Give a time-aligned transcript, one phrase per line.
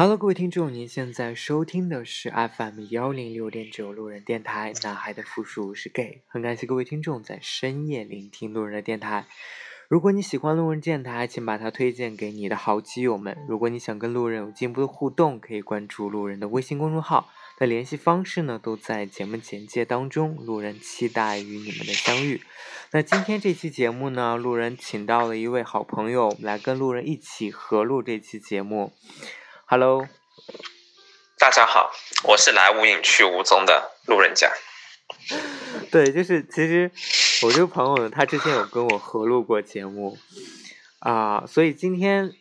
[0.00, 4.72] Hello，各位听众，您现在收听的是 FM 幺零六点九路人电台。
[4.84, 9.26] 男孩的复数是 gay，很感谢各位听众在深夜聆听路人的电台。
[9.88, 13.36] 如果你喜欢路人电台，请把它推荐给你的好基友们。
[13.48, 17.28] 如果你想跟路人有进一步的互动，可以关注路人的微信公众号。
[17.58, 20.36] 的联系方式呢，都在节目简介当中。
[20.36, 22.40] 路人期待与你们的相遇。
[22.92, 28.92] 那今天这期节目呢，路人请到了一位好朋友来跟路人一起合录这期节目。
[29.70, 30.08] Hello，
[31.38, 31.92] 大家好，
[32.24, 34.50] 我是来无影去无踪的路人甲。
[35.92, 36.90] 对，就是其实
[37.42, 40.16] 我这个朋友呢，他之前有跟我合录过节目
[41.00, 42.32] 啊，所以今天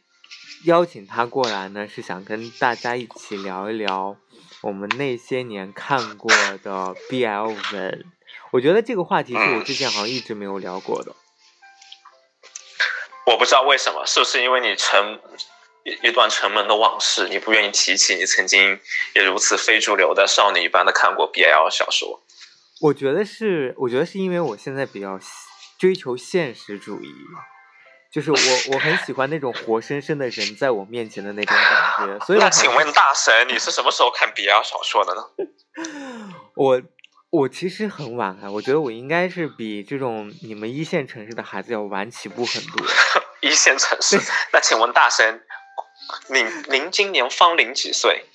[0.63, 4.15] 邀请他过来呢，是想跟大家一起聊一聊。
[4.61, 6.31] 我们那些年看过
[6.63, 8.05] 的 BL 文，
[8.51, 11.13] 我觉得这个话题是我之前好像一直没有聊过的。
[13.25, 15.19] 我不知道为什么，是不是因为你沉
[15.87, 18.77] 一一段沉闷的往事，你不愿意提起你曾经
[19.13, 22.21] 也如此非主流的少女一般的看过 BL 小说？
[22.81, 25.17] 我觉得是，我觉得是因为我现在比较
[25.79, 27.07] 追求现实主义。
[28.09, 28.37] 就是我，
[28.73, 32.25] 我很喜欢那种活生生的人在我面前的那种感觉。
[32.25, 35.21] 所以，那请问大神，你是什么时候看 BL 小说的呢？
[36.55, 36.81] 我，
[37.29, 38.49] 我其实很晚啊。
[38.49, 42.87] 我觉得我应该是比这种你们一线城市的孩子要晚起步很多。
[43.41, 44.19] 一线城市？
[44.51, 45.45] 那请问大神，
[46.29, 48.25] 您您今年芳龄几岁？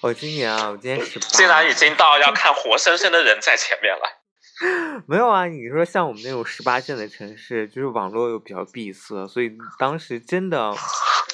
[0.00, 1.26] 我今年啊，我今年十八。
[1.28, 4.20] 竟然已经到要看活生生的人在前面了。
[5.06, 10.74] 没有啊，你说像我们那种十八线的城市，就是网络又比较闭塞，所以当时真的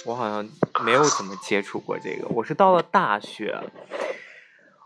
[0.04, 0.48] 我好像
[0.84, 2.28] 没有怎么接触过这个。
[2.28, 3.58] 我是到了大学，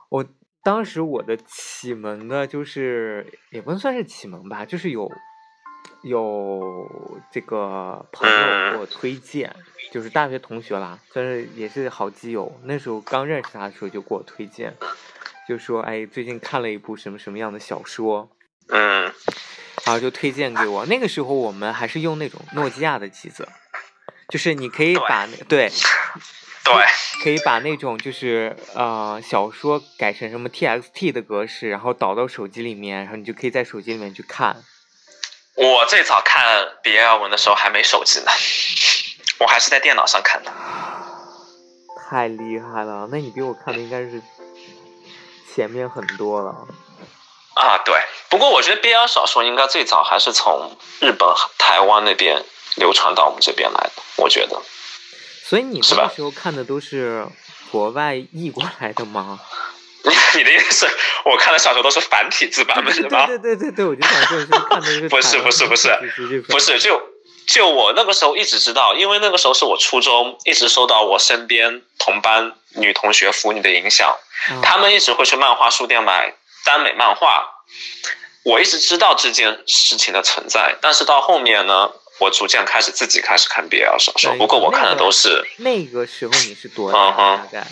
[0.09, 0.25] 我
[0.63, 5.11] 当时我的启蒙的，就是也不能算是启蒙吧，就是有
[6.03, 6.89] 有
[7.31, 9.55] 这个朋友给我推荐，
[9.93, 12.53] 就是大学同学啦，算是也是好基友。
[12.65, 14.75] 那时候刚认识他的时候就给我推荐。
[15.49, 18.31] 就说哎，最近看了一部什么什么样的小说，
[18.69, 19.03] 嗯，
[19.85, 20.87] 然后就推荐给我。
[20.87, 23.49] 那个时候我们还是用那种诺基亚的机子，
[24.29, 25.69] 就是你可以把那对
[26.65, 26.85] 对，
[27.25, 34.57] 可以把那种就是呃小说改成什么 TXT 的格式，然后导到手机里面，然后你就可以在手机里面去看。
[35.63, 38.31] 我最早看 BL 文的时候还没手机呢，
[39.39, 40.51] 我还是在电脑上看的。
[42.09, 44.21] 太厉害了，那你比我看的应该是。
[45.53, 46.55] 前面很多了，
[47.55, 51.29] 啊对，不过我觉得 BL 小说应该最早还是从日本、
[51.59, 52.41] 台湾那边
[52.77, 54.63] 流传到我们这边来的，我觉得。
[55.45, 57.27] 所以你那个时候看的都是
[57.73, 59.41] 国外译过来的吗？
[60.35, 60.93] 你的意思是，
[61.25, 63.27] 我看的小说都是繁体字版本的吗？
[63.29, 67.01] 对对对对，我就想说，是看的是不是不是不是不是就
[67.47, 74.17] 就我那个时候一直知道，因为那个时候是我初中，一直受到我身边同班女同学腐女的影响。
[74.63, 76.33] 他们一直会去漫画书店买
[76.65, 77.45] 耽美漫画，
[78.43, 84.35] 我一直知道这件事情的存在，但是到后面呢，我逐渐开始自己开始看 BL 小说。
[84.37, 87.11] 不过我看的都是那个时候你是多大？
[87.11, 87.67] 大概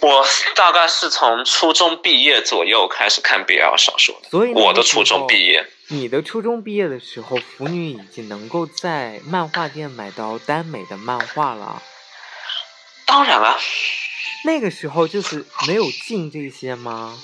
[0.00, 4.28] 我大概是从初中毕业左右开始看 BL 小说的。
[4.30, 11.82] 所以我的初中毕业，你的初中毕业的时候，腐女已经能够在漫画店买到耽美的漫画了。
[13.06, 13.58] 当然了。
[14.44, 17.18] 那个时候就是没有进这些吗？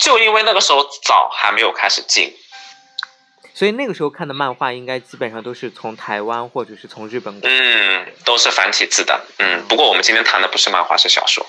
[0.00, 2.34] 就因为那个时候早还没有开始进，
[3.54, 7.40] 所以那个时候看的漫画应该基本上都是从台湾或者是从日本。
[7.42, 9.24] 嗯，都是繁体字的。
[9.38, 11.46] 嗯，不过我们今天谈的不是漫画，是小说。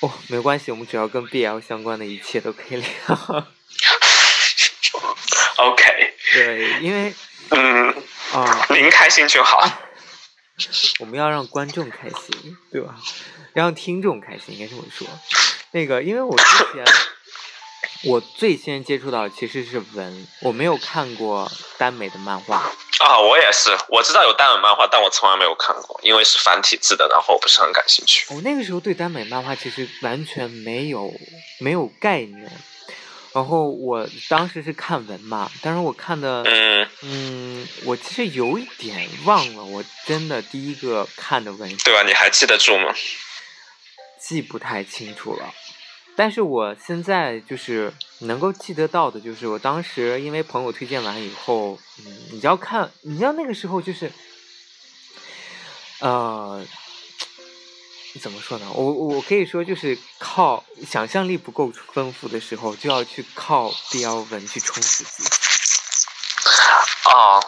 [0.00, 2.86] 哦，没关系，我们只要跟 BL 相关的一切都可以聊。
[5.56, 6.14] OK。
[6.34, 7.12] 对，因为
[7.50, 7.88] 嗯
[8.32, 9.66] 啊，您开心就好。
[11.00, 12.96] 我们要让观众开心，对吧？
[13.54, 15.06] 让听众开心，应该这么说。
[15.72, 16.84] 那个，因为我之前
[18.04, 22.56] 我最先接触到其实是文，我没有看过耽美的漫画。
[23.00, 28.26] 啊，我也是，我知道有耽美漫画，但我从来没有看过，因为是繁体字的，然后我不是很感兴趣。
[28.32, 31.12] 我那个时候对耽美漫画其实完全没有
[31.58, 32.50] 没有概念。
[33.34, 42.02] 然后我当时是看文嘛，但是我看的，嗯嗯，我其实有一点忘了，我真的第一个看的文，对吧？
[42.04, 42.92] 你还记得住吗？
[44.18, 45.54] 记不太清楚了，
[46.18, 54.10] 但是我现在就是能够记得到的，就是我当时因为朋友推荐完以后，嗯，你要看，你知道那个时候就是，
[56.00, 56.66] 呃。
[58.20, 58.66] 怎么说呢？
[58.74, 65.30] 我我可以说，就是靠想象力不够丰富的时候，就要去靠 BL 文去充实自己。
[67.04, 67.38] 哦，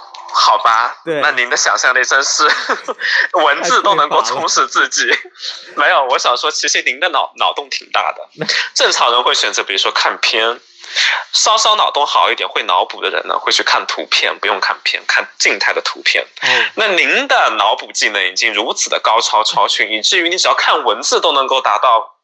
[0.51, 2.43] 好吧，对，那您的想象力真是
[3.39, 5.07] 文字都能够充实自己。
[5.79, 8.47] 没有，我想说，其实您的脑脑洞挺大的。
[8.75, 10.59] 正常人会选择，比如说看片，
[11.33, 16.27] 稍稍脑洞好一点、会脑补的人呢，会去看图片，不用看片，看静态的图片。
[16.75, 22.17] 那您的脑补技能已经如此的高超超群，以至于你只要看文字都能够达到。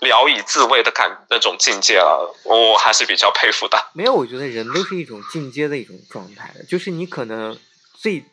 [0.00, 3.78] 聊以自慰的感那种境界了，我还是比较佩服的。
[3.94, 7.58] 没有，我觉得人都是一种进阶的一种状态，就是你可能
[7.94, 8.24] 最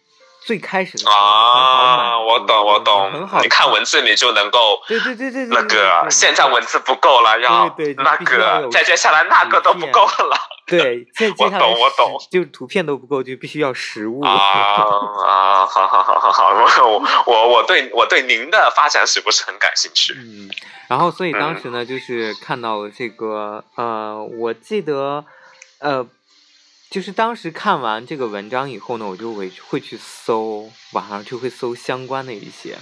[0.44, 3.42] 最开始的啊，我懂我懂，很好。
[3.42, 10.38] 你看文字你就能够，对对对对，那个现在文字不够了，要那个再接下来那个都不够了。
[10.66, 11.06] 对，
[11.38, 15.66] 我懂我懂，就是图片都不够，就必须要实物啊啊！
[15.66, 20.14] 好好好好好，我我我对我对您的发展史不是很感兴趣。
[20.18, 20.50] 嗯。
[20.88, 25.24] 然后，所以当时呢，就是看到了这个，呃，我记得，
[25.80, 26.06] 呃，
[26.92, 32.78] 就是当时看完这个文章以后呢，我就会会去搜，网上就会搜相关的一些，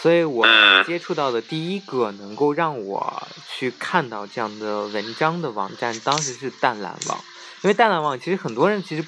[0.00, 0.46] 所以我
[0.86, 7.18] 接触到的第一个能够让我去看到这样的文章的网站，当时是淡蓝网，
[7.60, 9.04] 因为淡蓝网其实很多人其实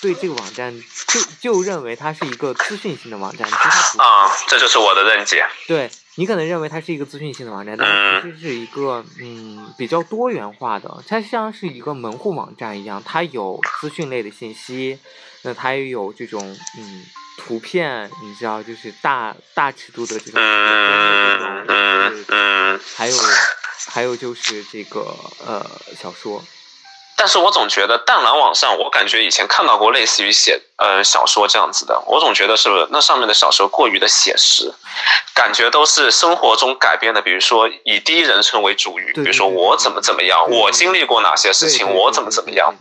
[0.00, 0.74] 对这个网站
[1.08, 5.90] 就就认为它是一个资讯性的网站，其实它不啊，这就是我的认解，对。
[6.16, 14.98] 你可能认为它是一个资讯性的网站，但其实是一个嗯比较多元化的，它像是一个门户网站一样，它有资讯类的信息，
[15.42, 17.06] 那它也有这种嗯
[17.38, 23.16] 图片，你知道就是大大尺度的这种，嗯嗯嗯，还有
[23.86, 25.16] 还有就是这个
[25.46, 25.64] 呃
[25.96, 26.44] 小说。
[27.20, 34.72] 但是我总觉得淡蓝网上，我感觉以前看到过类似于写呃小说这样子的，我总觉得是不是那上面的小说过于的写实，
[35.34, 42.74] 感觉都是生活中改编的，比如说以第一人称为主语，比如说我怎么怎么样，我经历过哪些事情，我怎么怎么样，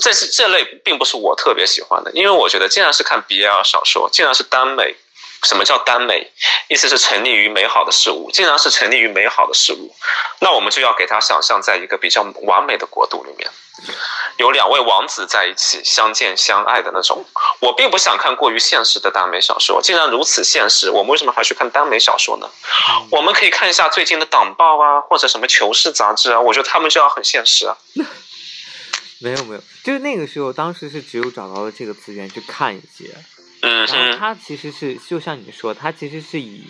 [0.00, 4.94] 这是这类并不是我特别喜欢的，因为我觉得既然是看 BL 小说，既然是耽美。
[5.44, 6.30] 什么叫耽美？
[6.68, 8.30] 意思是沉溺于美好的事物。
[8.32, 9.94] 既然是沉溺于美好的事物，
[10.40, 13.50] 那我们就要给他想象在一个比较完美的国度里面，
[14.36, 17.24] 有两位王子在一起相见相爱的那种。
[17.60, 19.80] 我并不想看过于现实的耽美小说。
[19.80, 22.50] 既然如此现实，我们为什么还去看耽美小说呢？
[23.10, 26.40] 我们可以看一下最近的党报啊，或者什么求是杂志啊。
[26.40, 27.76] 我觉得他们就要很现实啊。
[29.20, 33.12] 没有没有，就是那个时候，当时是只有找到了这个资源去看一些。
[33.62, 36.64] 嗯，然后它其实是就像你说，它其实是以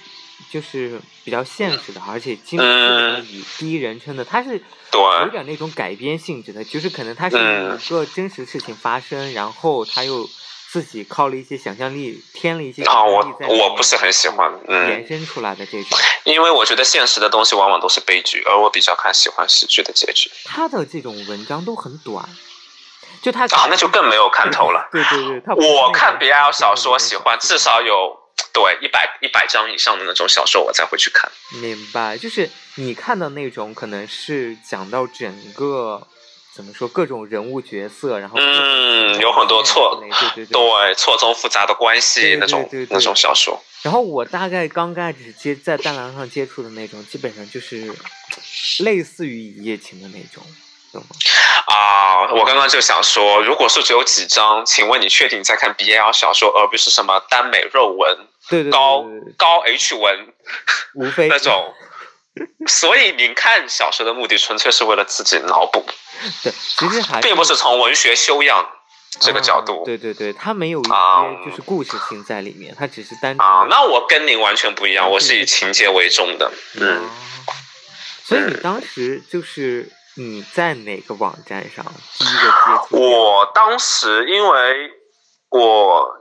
[0.50, 4.60] 就是比较现实的，而且基本上以第一人称的，它是
[4.92, 10.28] 有点那种改编性质的，就是可能它是有一个真实事情发生，然后他又
[10.70, 13.18] 自己靠了一些想象力，添了一些啊，我
[13.48, 20.30] 我不是很喜欢延伸出来的这种，因为我觉得现实的东西往往都是悲剧，而我比较看喜欢喜剧的结局。
[20.44, 22.28] 他的这种文章都很短。
[23.22, 24.88] 就他啊，那就更没有看头了。
[24.92, 28.16] 对对对，我看 BL 小说喜欢至少有
[28.52, 31.30] 对一百一百章以上的那种小说，我才会去看。
[31.60, 36.06] 明白，就是你看的那种，可能是讲到整个
[36.54, 40.00] 怎么说各种人物角色，然后嗯，有很多错，
[40.34, 43.60] 对对 对，错综复杂的关系那种那种小说。
[43.82, 47.92] 然后我大概刚开始接在弹廊上接触的那种，基本上就是
[48.80, 50.42] 类似于一夜情的那种。
[51.66, 58.16] 啊，我刚刚就想说，如果是只有几张，请问你确定在看 BL 小说，而不是什么耽美肉文、
[58.48, 59.04] 对对高
[59.36, 60.32] 高 H 文，
[60.94, 61.74] 无非那种。
[62.66, 65.84] 所以您看小说的目的纯粹是为了自己脑补，
[66.42, 68.66] 对，其实还并不是从文学修养
[69.20, 69.82] 这个角度。
[69.84, 73.46] 对对对，它没有一些就是故事性在里面，它只是单纯。
[73.46, 76.50] 啊，那我跟您完全不一样，我是以情节为重的。
[76.80, 77.10] 嗯，
[78.24, 79.92] 所以你当时就是。
[80.18, 81.84] 你在哪个网站上
[82.18, 83.00] 第一个接触？
[83.00, 84.90] 我当时，因为
[85.50, 86.12] 我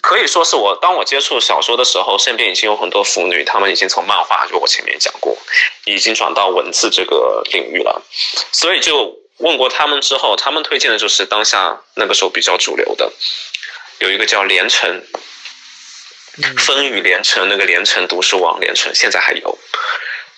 [0.00, 5.36] 可以说是我当我接触小说的时候，身边已经有很多腐女，她们已经从漫画，就我前面讲过，
[5.84, 8.00] 已经转到文字这个领域了。
[8.52, 13.12] 所以就问过他们之后，他们推荐的就是当下那个时候比较主流的，
[13.98, 15.02] 有一个叫连城，
[16.58, 19.58] 风雨连城，那个连城读书网，连城现在还有。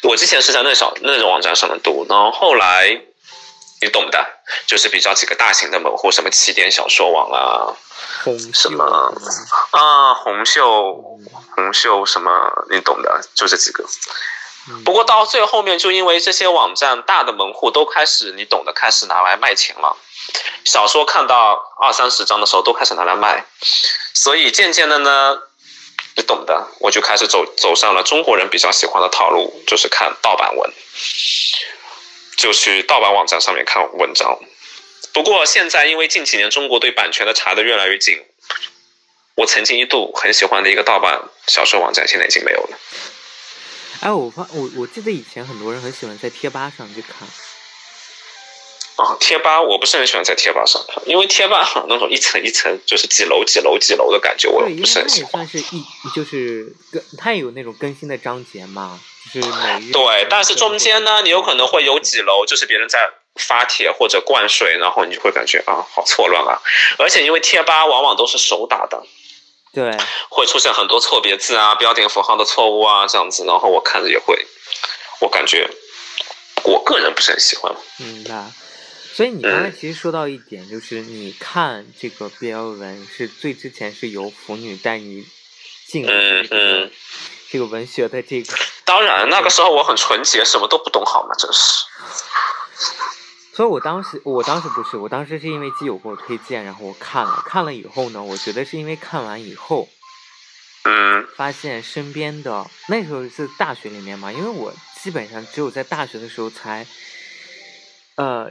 [0.03, 3.01] 我之前是在那小那种网站上面读，然后后来
[3.81, 4.25] 你懂的，
[4.67, 7.71] 就是比较几个大型的门户，什么起点小说网啊，
[8.53, 8.85] 什么
[9.71, 10.93] 啊红袖
[11.55, 12.31] 红袖什么，
[12.71, 13.85] 你懂的，就这几个。
[14.85, 19.97] 不过到最后面，就因为这些网站大的门户都开始，你懂的，开始拿来卖钱了。
[20.65, 23.45] 小说看到二三十章的时候，都开始拿来卖，
[24.15, 25.39] 所以渐渐的呢。
[26.15, 30.71] 你懂的，我就开始走走上了中国人比较喜欢的套路，就是看盗版文，
[32.37, 34.39] 就去盗版网站上面看文章，
[35.13, 38.23] 不过现在因为近几年中国对版权的查的越来越紧，
[39.37, 42.79] 我曾经一度很喜欢的一个盗版小说网站，现在已经没有了。
[44.01, 47.27] 哎，我发我我记得以前很多人很喜欢在贴吧上去看。
[48.97, 55.47] 啊，贴吧我不是很喜欢在贴吧上看，因为贴吧那种一层一层就是几楼几楼几楼的感觉，我不是很喜欢。
[55.47, 55.85] 算是一
[56.15, 59.01] 就是更，它也有那种更新的章节嘛，
[59.33, 59.49] 就是。
[59.93, 66.61] 对，但是中间呢，你有可能会有几楼，就是别人在发帖或者灌水，然后你就会感觉啊，好错乱啊！
[66.99, 69.03] 而且因为贴吧往往都是手打的，
[69.73, 69.97] 对，
[70.29, 74.47] 会出现很多错别字啊、标点符号的错误啊这样子，然后我看着也会，
[75.21, 75.67] 我感觉
[76.65, 77.75] 我个人不是很喜欢。
[77.97, 78.45] 明白。
[79.15, 85.27] 所以你刚才其实说到一点，就是你看这个 BL 文是最之前是由腐女带你
[85.87, 86.91] 进嗯嗯
[87.51, 88.55] 这个文学的这个。
[88.87, 91.35] 当然，那个时候我很纯洁，什么都不懂，好吗？
[91.39, 91.85] 真是。
[93.55, 99.91] 所以我当时，我当时不是，我当时是因为基友给我推荐，然后我看了，看了以后呢，我觉得是因为看完以后，
[100.85, 106.87] 嗯，发现身边的那时候是大学里面嘛，因为我基本上只有在大学的时候才，
[108.15, 108.51] 呃。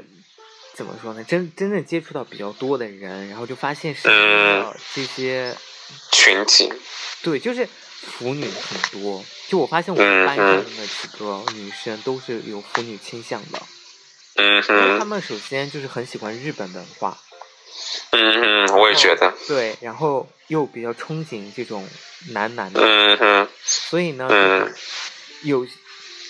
[0.73, 1.23] 怎么说呢？
[1.23, 5.55] 真真正接触到比较多的人，然后就发现身边的这些
[6.11, 6.71] 群体，
[7.21, 9.23] 对，就是腐女很多。
[9.49, 13.61] 就我发现我们班上的几个女生都是有腐女倾向的。
[14.35, 14.99] 嗯哼。
[14.99, 17.17] 他们首先就是很喜欢日本文化。
[18.11, 19.33] 嗯哼，我也觉得。
[19.47, 21.87] 对，然后又比较憧憬这种
[22.29, 22.81] 男男的。
[22.81, 23.47] 嗯哼。
[23.63, 24.27] 所以呢，
[25.43, 25.67] 有。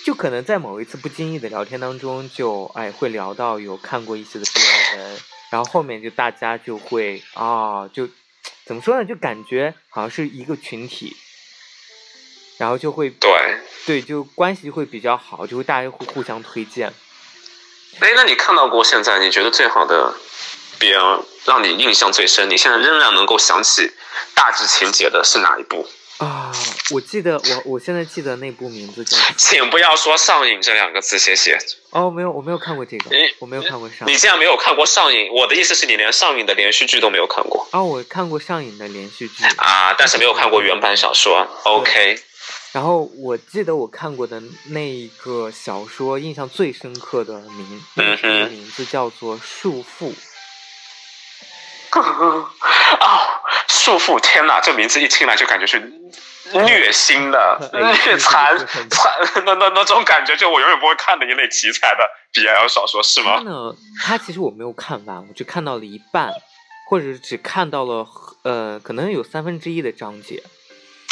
[0.04, 8.08] 就可能在某一次不经意的聊天当中，就哎会聊到有看过一些的 BL 文，然后后面就大家就会啊，就
[8.64, 9.04] 怎么说呢？
[9.04, 11.16] 就感觉好像是一个群体，
[12.58, 13.30] 然后就会对
[13.86, 16.92] 对，就关系会比较好，就会大家会互相推荐。
[18.00, 20.14] 哎，那你看到过现在你觉得最好的
[20.80, 23.92] BL，让你印象最深，你现在仍然能够想起
[24.34, 25.86] 大致情节的是哪一部？
[26.18, 26.52] 啊，
[26.92, 31.58] 我记得我我现在记得那部名字叫，请不要说上瘾这两个字，谢谢。
[31.90, 34.06] 哦，没有，我没有看过这个，我没有看过上。
[34.08, 35.30] 你竟然没有看过上瘾？
[35.32, 37.66] 我的意思是你连上瘾的连续剧都没有看过。
[37.70, 41.46] 啊，我看过上瘾的连续剧啊，但是没有看过原版小说。
[41.64, 42.18] OK。
[42.72, 50.12] 然后我记得我看过的那个小说，印象最深刻的名，名字叫做《束缚》。
[52.00, 52.48] 啊，
[53.68, 54.18] 束缚！
[54.20, 55.92] 天哪，这名字一听来就感觉是
[56.52, 58.56] 虐心的、 虐残
[58.90, 59.12] 残
[59.44, 63.40] 那那那种感觉，就我永远不会看的一类题材的 BL 小说，是吗？
[63.40, 66.32] 呢，它其实我没有看完，我就看到了一半，
[66.88, 68.06] 或者只看到了
[68.42, 70.42] 呃，可能有三分之一的章节。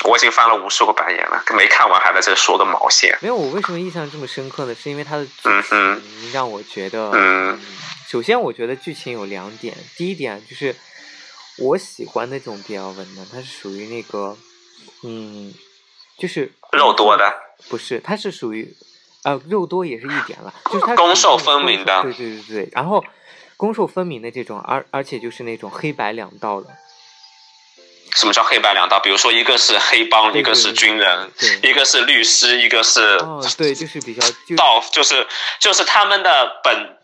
[0.05, 3.15] 我已经翻了无数个白眼了，没看完还在这说个毛线？
[3.21, 4.75] 没有，我为什么印象这么深刻呢？
[4.75, 7.61] 是因为它的剧情让我觉得，嗯，
[8.09, 10.75] 首先我觉得剧情有两点，第一点就是
[11.59, 14.35] 我喜欢那种 BL 文的，它是属于那个，
[15.03, 15.55] 嗯，
[16.19, 17.33] 就是肉多的，
[17.69, 18.77] 不是，它是属于，
[19.25, 23.05] 呃，肉多也是一点了，就是它攻受分明的，对对对对，然后
[23.57, 26.69] 攻受分明的这种，而而且就是那种黑白两道的。
[28.13, 28.99] 什么叫黑白两道？
[28.99, 31.31] 比如说，一个是黑帮，一个是军人，
[31.63, 34.21] 一个是律师，一个是哦，对，就是比较
[34.57, 35.25] 道，就是
[35.61, 36.99] 就是他们的本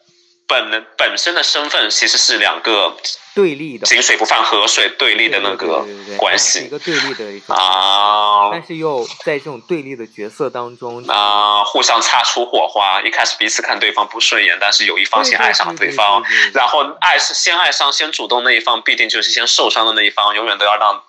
[0.49, 2.97] 本本身的身份其实是两个
[3.37, 16.25] 对立的，井水不犯河水对立的那个关系，一个对立的一种啊，但是又在这种对立的角色当中啊，互相擦出火花，一开始彼此看对方不顺眼，但是有一方先爱上了对方，
[16.55, 21.02] 然后爱是先爱上先主动那一方，必定就是先受伤的那一方，永远都要让。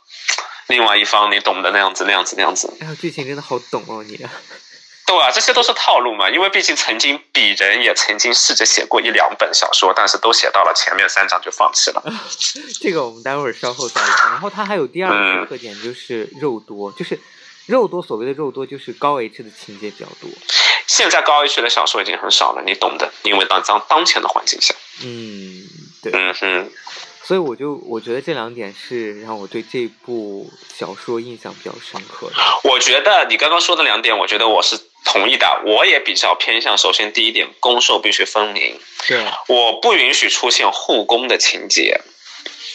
[0.67, 2.69] 另外一方，你懂的那样子，那样子，那样子。
[2.81, 4.19] 哎呀，剧情真的好懂哦，你。
[5.07, 12.03] 对啊，这些都是套路嘛，因为毕竟曾经鄙人也曾经试着写过一两本小说，但是都写到了前面三章就放弃了。
[12.81, 14.09] 这个我们待会儿稍后再聊。
[14.09, 17.17] 然后它还有第二个特点，就是肉多，就是
[17.67, 18.01] 肉多。
[18.03, 20.29] 所谓的肉多，就是高 H 的情节比较多。
[20.87, 24.75] 现在高 H 的小说已经很少了，你懂的，因为当当当前的环境下。
[25.03, 25.63] 嗯，
[26.03, 26.11] 对。
[26.13, 26.71] 嗯哼。
[27.23, 32.33] 所以我就我觉得这两点是让我对这部小说印象比较深刻的。
[32.63, 35.61] 我觉得你刚刚说的两点，我觉得我是同意的。
[35.65, 38.79] 我也比较偏向，首先第一点，攻受必须分明。
[39.07, 39.25] 对。
[39.47, 41.99] 我不允许出现互攻的情节。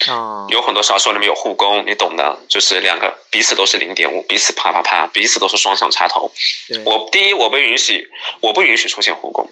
[0.08, 0.46] 嗯。
[0.48, 6.32] 有很多小说里面有互攻，你懂的，就是两个彼此都是零点五，彼此啪啪啪，彼此都是双向插头。
[6.84, 8.10] 我第一，我不允许，
[8.40, 9.48] 我不允许出现互攻。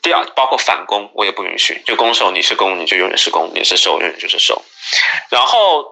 [0.00, 1.82] 第二，包括反攻，我也不允许。
[1.84, 4.62] 就攻受，你是攻，你就永远是攻；你是受，永远就是受。
[5.28, 5.84] 然后，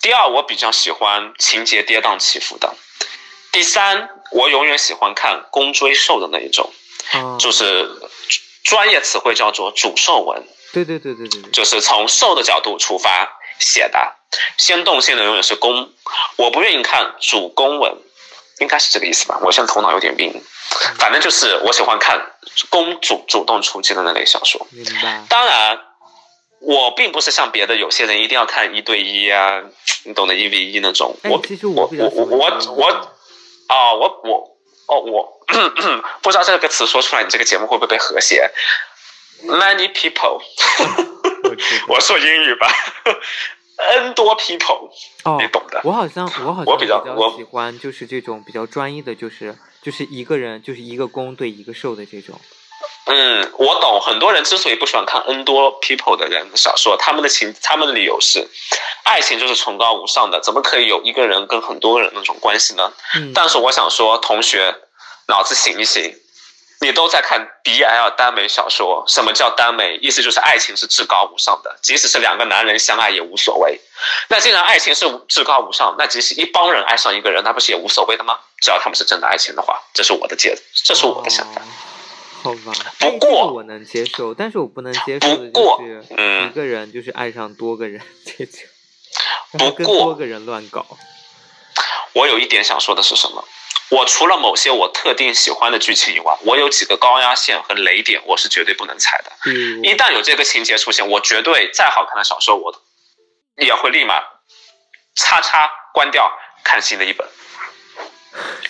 [0.00, 2.74] 第二，我比较喜欢情节跌宕起伏的。
[3.52, 6.70] 第三，我永远喜欢看攻追受的那一种，
[7.38, 7.88] 就是
[8.64, 10.42] 专业词汇叫做主受文。
[10.72, 13.28] 对对对对对对，就是从受的角度出发
[13.58, 14.14] 写的，
[14.56, 15.92] 先动性的永远是攻，
[16.36, 17.92] 我不愿意看主攻文，
[18.60, 19.40] 应该是这个意思吧？
[19.42, 20.32] 我现在头脑有点病，
[20.96, 22.24] 反正就是我喜欢看
[22.68, 24.64] 公主主动出击的那类小说。
[24.70, 25.24] 明白。
[25.28, 25.76] 当然，
[26.60, 29.60] 我并不是像别的有些人一定要看一对一啊，
[30.04, 31.16] 你懂得一 v 一那种。
[31.24, 33.09] 我其实我我我我我，
[33.70, 34.58] 啊我我
[34.88, 35.40] 哦我
[36.20, 38.50] 不知道这个词说出来，你这个节目会不会被和谐
[39.44, 40.42] ？Many people，
[41.86, 42.66] 我说英语吧。
[43.76, 44.90] N 多 people，
[45.40, 45.80] 你懂的。
[45.84, 52.38] 我好像我好像我比较我喜欢就是这种比较专一的，就是就是一个人就是一个攻对一个受的这种。
[53.12, 54.00] 嗯，我懂。
[54.00, 58.48] 很多人之所以不喜欢看 N 多 people 的人小说，他们的情他们的理由是，
[59.04, 62.92] 爱情就是崇高无上的，怎么可以有一个人跟很多人那种关系呢？
[63.16, 63.32] 嗯。
[63.34, 64.74] 但是我想说，同学，
[65.26, 66.14] 脑子醒一醒。
[66.82, 69.98] 你都在看 BL 耽美小说，什么叫耽美？
[70.00, 73.78] 意思就是爱情是至高无上的，即使是两个男人相爱也无所谓。
[74.30, 78.38] 那既然爱情是至高无上，那即使一帮人爱上一个人，那不是也无所谓的吗？
[78.62, 81.60] 只要他们是真的爱情的话，这是我的解，这是我的想法。
[82.42, 88.60] 好吧，不过我能接受，但是我不能接受的就是一个人就是爱上多个人这种，
[89.52, 90.86] 不跟多个人乱搞。
[92.14, 93.44] 我有一点想说的是什么？
[93.90, 99.32] 我除了某些我特定喜欢的剧情以外，我有几个高压线和雷点，我是绝对不能踩的。
[99.82, 102.72] 一旦有这个情节出现，我绝对再好看的小说，我
[103.56, 104.22] 也会立马
[105.16, 106.30] 叉叉关掉，
[106.62, 107.28] 看新的一本。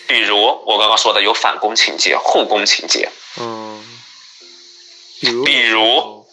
[0.09, 3.11] 比如我刚刚说的有反攻情节、后宫情节。
[3.38, 3.60] 嗯。
[5.21, 5.45] 比如。
[5.45, 6.27] 比如。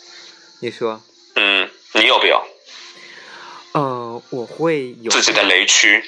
[0.61, 1.01] 你说。
[1.35, 2.41] 嗯，你有没有？
[3.73, 6.03] 嗯，我会有自己的雷区。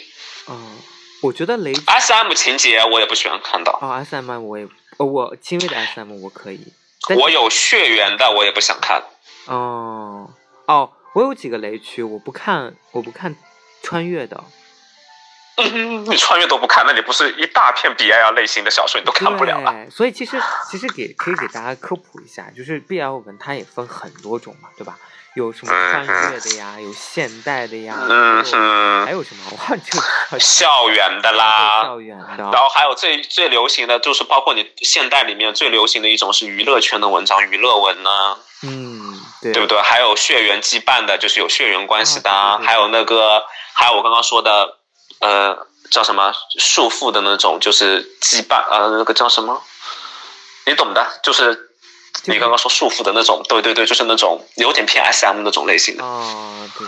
[0.48, 0.78] 嗯。
[1.22, 3.78] 我觉得雷 S M 情节我也不喜欢看到。
[3.82, 4.66] 哦，S M 我也，
[4.98, 6.74] 我轻微的 S M 我可以。
[7.18, 9.04] 我有血缘的我也不想看。
[9.48, 10.30] 哦
[10.66, 13.36] 哦，我有几个雷区，我不看，我不看
[13.84, 14.42] 穿越的。
[15.74, 19.74] 嗯， 你穿越都不看，那你不是一大片 B L 类型的小说你都看不了了？
[19.90, 24.98] 所以其实其实给可以给大家科普一下，就是 B L 文它也分很多种嘛，对吧？
[25.36, 26.76] 有什么穿越的呀？
[26.82, 27.96] 有现代的呀？
[28.10, 28.44] 嗯
[29.06, 29.44] 还有什么？
[29.52, 30.40] 我忘记了。
[30.40, 31.84] 校园的啦。
[31.84, 32.44] 校园的。
[32.52, 38.38] 然后还有最最流行的就是包括你现代里面最流行的一种是娱乐圈的文章，娱乐文呢。
[38.64, 39.54] 嗯，对。
[39.54, 39.80] 对不对？
[39.82, 42.58] 还有血缘羁绊的，就是有血缘关系的。
[42.64, 43.44] 还有那个，
[43.74, 44.80] 还有我刚刚说的，
[45.20, 49.62] 呃，叫什么束缚的那种，就是羁绊，呃，那个叫什么？
[50.66, 51.66] 你懂的，就是。
[52.26, 56.04] 你刚刚说束缚的那种，对对对，就是那种有点偏 S M 那种类型的。
[56.04, 56.86] 哦，对。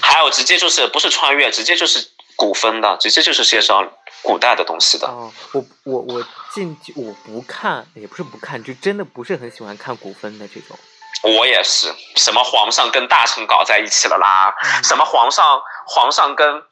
[0.00, 3.84] 还有直接就是不是穿越，直接就是古风的，直接就是介绍
[4.22, 5.06] 古代的东西的。
[5.06, 10.78] 哦，我我我进我不看，也不是不看，就真的不是很喜欢看古风的这种。
[11.22, 14.54] 我也是，什么皇上跟大臣搞在一起了啦？
[14.82, 16.62] 什么皇上皇上跟，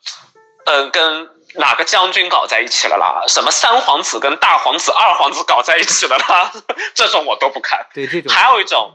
[0.69, 1.29] 呃跟。
[1.55, 3.25] 哪个将军搞在一起了啦？
[3.27, 6.53] 什么三皇子跟大皇子、二皇子搞在一起了啦？
[6.95, 7.85] 这种我都不看。
[7.95, 8.31] 对这种。
[8.31, 8.93] 还有一种，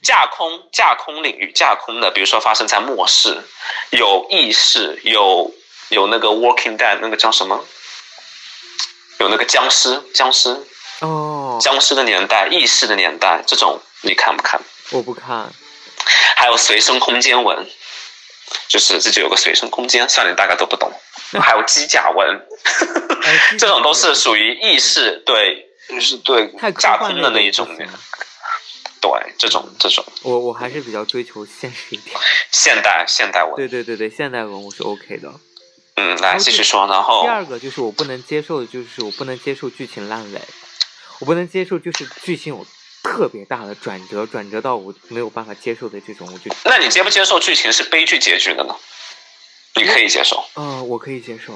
[0.00, 3.42] 架空架空领域架空的，比如说发生在末世，
[3.90, 5.52] 有异世，有
[5.88, 7.62] 有那个 Walking Dead 那个叫什么？
[9.18, 10.64] 有那个僵尸僵尸
[11.00, 14.58] 哦，僵尸的年代，异世的年代，这种你看不看？
[14.92, 15.52] 我不看。
[16.36, 17.68] 还有随身空间文，
[18.68, 20.92] 就是自己有个随身空间，算你大概都不懂。
[21.40, 22.46] 还有机甲文，
[23.58, 27.66] 这种都是属于意识对，就是对架空的那一种。
[29.00, 32.16] 对，这种这种，我我还是比较追求现实一点。
[32.52, 35.32] 现代现代文，对对对对，现代文我是 OK 的。
[35.96, 40.40] 嗯，来继续说，然后第二个就是我不能接受的，就是我不能接受剧情烂尾，
[41.18, 42.64] 我不能接受就是剧情有
[43.02, 46.54] 特别大的转折，转折到我没有办法接受的这种，我就。
[46.64, 48.74] 那你接不接受剧情是悲剧结局的呢？
[49.74, 51.54] 你可以接受，嗯，我可以接受。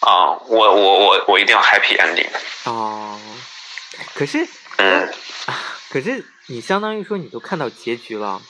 [0.00, 2.28] 啊，我我我我一定要 happy ending。
[2.64, 3.18] 哦，
[4.14, 4.46] 可是，
[4.76, 5.12] 嗯，
[5.90, 8.40] 可是你相当于说你都看到结局了，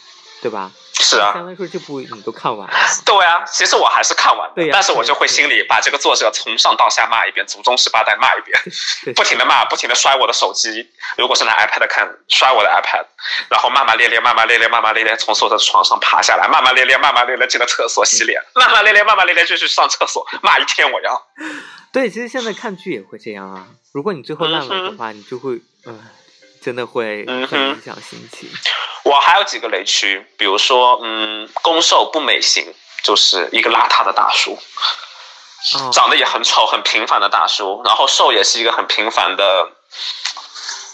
[0.43, 0.73] 对吧？
[1.05, 2.75] 是啊，相当于说这部你都看完了。
[3.05, 8.59] 对啊，其实我还是看完的，但是我就会心里把这个作者从上到下骂一遍，祖宗十八代骂一遍，
[9.15, 10.89] 不停的骂，不停的摔我的手机。
[11.19, 13.05] 如果是拿 iPad 看，摔我的 iPad，
[13.51, 20.85] 然后骂骂咧咧，骂骂咧咧，骂骂咧咧，从所有的床上爬下来，骂骂咧咧，骂骂咧咧，进了厕所洗脸，骂骂咧咧，骂骂咧咧，就去上厕所骂一天。
[20.91, 21.27] 我要。
[21.93, 23.67] 对，其实现在看剧也会这样啊。
[23.93, 25.99] 如果你最后烂尾的话，你就会，嗯，
[26.65, 28.49] 真的会很影响心情。
[29.05, 32.73] 我还有几个雷区，比如说，嗯，攻受不美型，
[33.03, 34.59] 就是一个邋遢的大叔，
[35.93, 39.69] 长得也很丑、很平凡的大叔，然后受也是一个很平凡的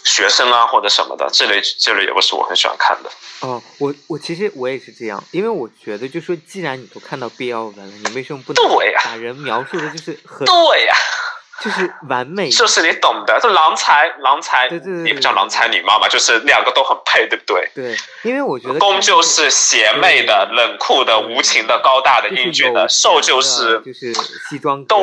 [0.03, 3.09] 学生啊，或者什么的，这类这类也不是我很喜欢看的。
[3.39, 8.61] 哦，我我其实我也是这样，因为我觉得，就说既然你都看到 BL 文了，你为什么不能
[9.05, 10.93] 把人描述的就是很对呀？
[11.61, 17.69] 就是完美， 就是你懂的，就郎才郎才，对对对，也不叫郎才女貌吧，就是两个都很配，对不对？
[17.75, 24.11] 对，因为我觉得攻就是邪魅的、冷酷的、无情的、高大的、英俊的，受就是就是
[24.49, 24.97] 西装，对，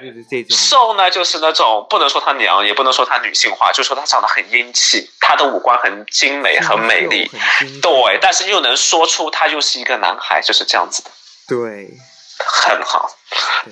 [0.00, 0.56] 就是这种。
[0.56, 7.30] 受呢，就是那种不能说他娘，也不能说他女性化，就说他长得很英气，他的五官很精美、很美丽，
[7.82, 11.10] 对，但是又能说出他又是一个男孩，就是这样子的。
[11.46, 11.90] 对。
[12.38, 13.10] 很好，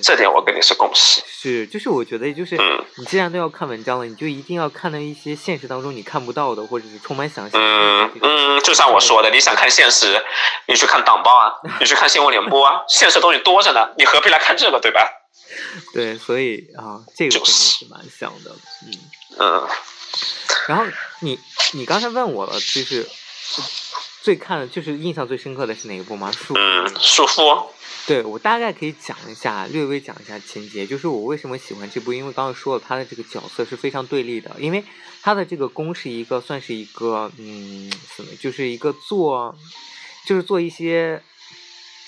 [0.01, 1.21] 这点我跟你是共识。
[1.25, 2.57] 是，就是我觉得，就是
[2.95, 7.61] 你既然都要看文章了，你就一定要看到一些现实当中你看不到的，或者是充满想象。
[7.61, 10.21] 嗯嗯，就像我说的，你想看现实，
[10.67, 15.07] 你去看党报啊， 你去看新闻联播啊，现实东西多着呢，你何必来看这个，对吧？
[15.93, 18.51] 对，所以啊，这个真的是蛮像的。
[18.85, 18.91] 嗯
[19.39, 19.67] 嗯。
[20.67, 20.83] 然后
[21.21, 21.39] 你
[21.73, 23.07] 你刚才问我了，就是
[24.21, 26.31] 最看就是印象最深刻的是哪一部吗？
[26.31, 27.67] 束嗯，束缚。
[28.07, 34.81] 对我大概可以讲一下，略微讲一下情节，就是我为什么喜欢这部，因为刚刚说了他的这个角色是非常对立的，因为
[35.21, 39.53] 他的这个公是一个算是一个嗯，什么，就是一个做，
[40.25, 41.21] 就是做一些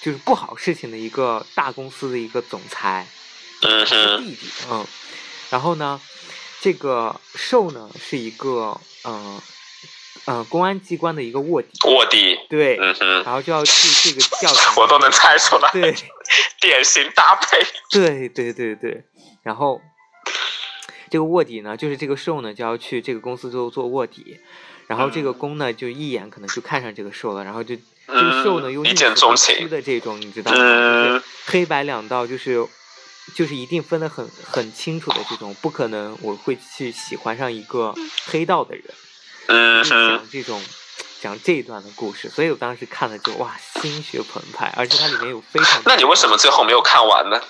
[0.02, 3.06] 就是不好事情的一个大公司的一个总裁，
[3.60, 3.68] 弟
[4.36, 4.38] 弟，
[4.72, 4.88] 嗯，
[5.50, 6.00] 然后呢，
[6.62, 9.42] 这个受呢是一个嗯。
[10.26, 15.96] 嗯，公安机关的一个卧底，卧底，对，嗯哼，然后就要去 这个调查，我都能猜出来，对，
[16.62, 17.58] 典型搭配，
[17.90, 19.04] 对对对对，
[19.44, 19.82] 然后
[21.10, 24.40] 这个卧底呢，就是这个受呢就要去这个公司做做卧底，
[24.88, 30.58] 然后这个公呢就一眼可能就看上这个受了，然后就这个受呢又一见钟情的这种，你知道吗？
[30.58, 32.64] 就是黑白两道，就是
[33.34, 37.96] 就是一定分得很很清楚的这种，不可能我会去喜欢上一个
[38.26, 38.84] 黑道的人。
[39.50, 40.64] 嗯，讲这种
[41.22, 45.82] 讲这一段的故事，所以我当时看了就哇，心血澎湃，而且它里面有非常……
[45.86, 47.42] 那你为什么最后没有看完呢？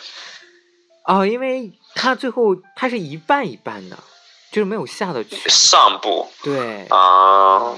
[1.05, 3.97] 哦，因为它最后它是一半一半的，
[4.51, 6.31] 就是没有下到全上部。
[6.41, 7.75] 对啊，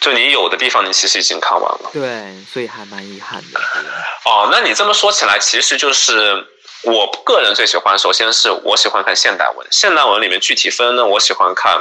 [0.00, 1.90] 就你有的地方你其实已经看完了。
[1.92, 3.60] 对，所以还蛮遗憾的。
[4.26, 6.46] 哦，那你这么说起来，其实就是
[6.84, 11.80] 我个人最喜欢，首先是我喜欢看现代文，现代文里面具体分呢，我喜欢看。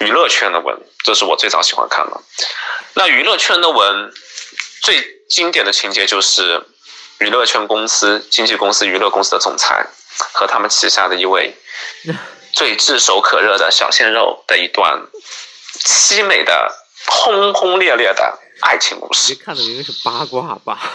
[0.00, 2.20] 娱乐圈的文，这是我最早喜欢看的。
[2.94, 4.12] 那娱乐圈的文，
[4.82, 6.62] 最经典的情节就是
[7.18, 9.86] 娱乐圈公司、经纪公司、娱乐公司的总裁
[10.32, 11.54] 和他们旗下的一位
[12.52, 15.00] 最炙手可热的小鲜肉的一段
[15.80, 16.72] 凄美的、
[17.06, 19.34] 轰轰烈烈的爱情故事。
[19.34, 20.78] 看的应该是八卦吧？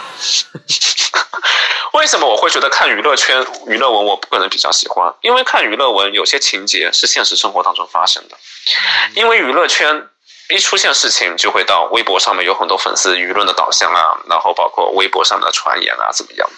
[2.00, 5.14] 为什么我会觉得看娱乐圈娱乐文我个人比较喜欢？
[5.20, 8.38] 因为看娱乐文有些情节是现实生活当中发生的。
[9.14, 10.08] 因为娱乐圈
[10.48, 16.48] 一出现事情，就会到微博上面有很多粉丝舆论的导向啊，然后包括微博上面的传言啊，怎么样？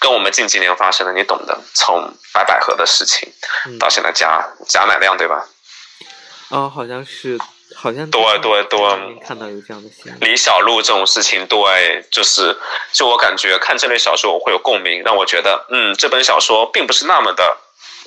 [0.00, 3.30] 跟我们近几年发生的，你懂的，从白百合的事情
[3.78, 5.44] 到现在贾贾乃亮，对吧？
[6.48, 7.38] 哦，好像是，
[7.76, 8.78] 好像对对对，
[9.24, 10.18] 看到有这样的新闻。
[10.20, 12.58] 李小璐这种事情，对，就是
[12.92, 17.56] 就我感觉看这类小说我会有共鸣，让我觉得，嗯，这本小说并不是那么的。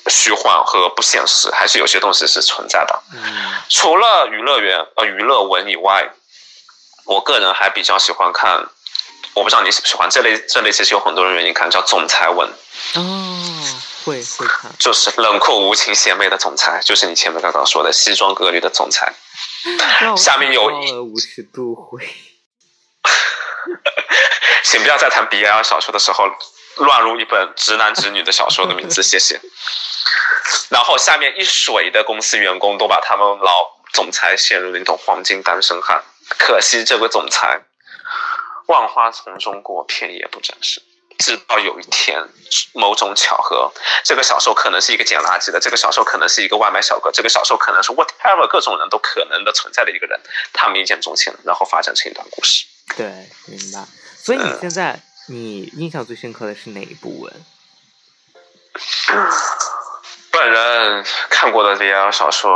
[0.08, 3.04] 虚幻和不现实，还是有些东西是存在的。
[3.68, 6.10] 除了娱乐园呃娱乐文以外，
[7.06, 8.66] 我个人还比较喜欢看，
[9.36, 12.50] 我不知道你喜不喜欢这类这类，其实有很多人愿意看，叫总裁文。
[12.96, 13.02] 哦，
[14.06, 19.14] 会会看，就是冷酷无情邪魅的总裁，就是你前面刚刚说的西装革履的总裁。
[20.18, 22.04] 下面有五十度灰。
[24.64, 26.28] 请不要在谈 BL 小说的时候。
[26.76, 29.42] 乱入一本直男直女的小说的名字，谢谢。
[30.70, 36.02] 然后下面一水的公司员工都把他们老总裁陷入了一种黄金单身汉。
[36.38, 37.64] 可惜这位总裁，
[38.68, 40.82] 万花丛中过，片叶不展示。
[41.20, 42.22] 直到有一天，
[42.74, 43.72] 某种巧合，
[44.04, 50.20] 这个小受可能是一个捡垃圾的，这个小受可能是一个外卖小哥，这个小受可能是 whatever 各种人都可能的存在的一个人，
[50.52, 52.66] 他们一见钟情，然后发展成一段故事。
[52.98, 53.06] 对，
[53.48, 53.86] 明白。
[54.18, 55.00] 所以你现在。
[55.32, 57.32] 你印象最深刻的是哪一部文？
[60.34, 62.50] 本人看过的 BL 小说，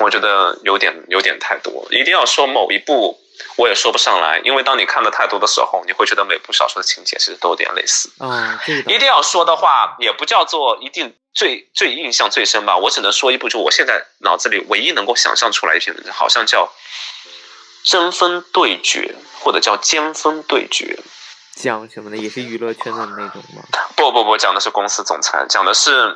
[0.00, 3.18] 我觉得有点有点太多，一定要说某一部，
[3.56, 8.10] 我也说不上来，因为当你看的太多的时候，你会觉得每部小说的情节其实都有点类似。
[8.20, 16.70] 嗯，一定要说的话，也不叫做一定最最印象最深吧，我只能说一部，就我现在脑子里唯一能够想象出来一篇文章，好像叫
[17.90, 20.98] 《争锋对决》或者叫《尖锋对决》。
[21.62, 23.62] 讲什么的也是娱乐圈的那种吗？
[23.96, 26.14] 不不不，讲的是公司总裁，讲的是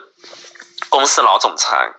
[0.88, 1.90] 公司老总裁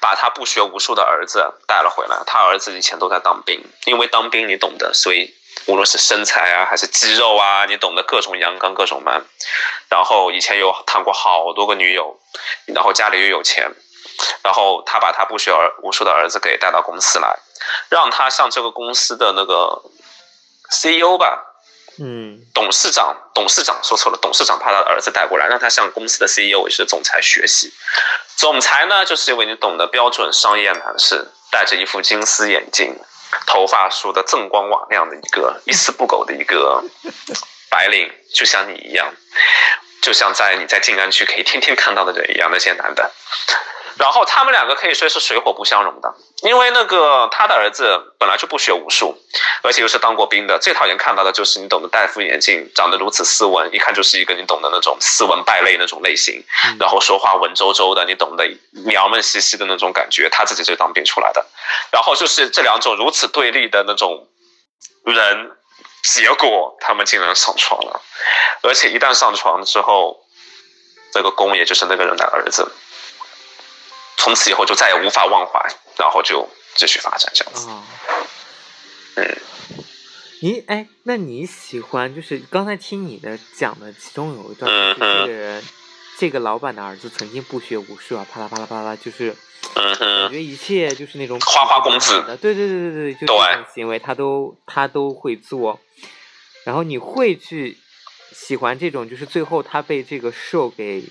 [0.00, 2.16] 把他不学无术的儿子带了回来。
[2.26, 5.34] 他儿子以前都在当兵，因为当兵你懂得，所以
[5.66, 9.24] 无论是身材啊还是肌肉啊，你懂得各种阳刚各种 man。
[9.88, 12.18] 然后以前有谈过好多个女友，
[12.66, 13.72] 然后家里又有钱，
[14.42, 17.38] 然后他把他不学儿无术的儿子给带到公司来，
[17.88, 19.82] 让他向这个公司的那个
[20.68, 21.53] CEO 吧。
[21.98, 27.72] 嗯，董事长，董事长说错了，董事长把他的儿子带过来，让他向公司的 CEO 也是总裁学习。
[28.36, 32.98] 总裁呢，就是一位你懂得标准商业男士，戴着一副金丝眼镜，
[33.46, 36.82] 头发梳得锃光瓦亮的一个一丝不苟的一个
[37.70, 39.12] 白领，就像你一样，
[40.02, 43.10] 就像在你在静安区可以天天看到的人一样，那些男的。
[43.96, 46.12] 然后他们两个可以说是水火不相容的，
[46.44, 49.16] 因为那个他的儿子本来就不学武术，
[49.62, 56.44] 而且又是当过兵的，最讨厌看到的就是你懂得戴副眼镜，长得如此斯文，一看就是一个你懂的那种斯文败类那种类型，
[56.78, 58.46] 然后说话文绉绉的，你懂得
[58.84, 61.44] 娘们兮兮的那种感觉，他自己就当兵出来的，
[61.90, 64.28] 然后就是这两种如此对立的那种
[65.04, 65.50] 人，
[66.02, 68.02] 结果他们竟然上床了，
[68.62, 70.20] 而且一旦上床之后，
[71.14, 72.70] 这个公也就是那个人的儿子。
[74.16, 75.60] 从此以后就再也无法忘怀，
[75.98, 77.68] 然后就继续发展这样子。
[79.16, 79.36] 嗯，
[80.40, 85.64] 你哎，那你喜欢就是刚才听你的讲的，其中有一段，就是这个人，
[86.18, 89.34] 这个老板的儿子曾经不学无术啊，啪啦啪啦啪啦，就是
[89.74, 95.80] 感觉一切就是那种花花公子的，对对对对对，就这种行为他都他都会做。
[96.64, 97.76] 然后你会去
[98.32, 101.04] 喜欢这种，就是最后他被这个兽给。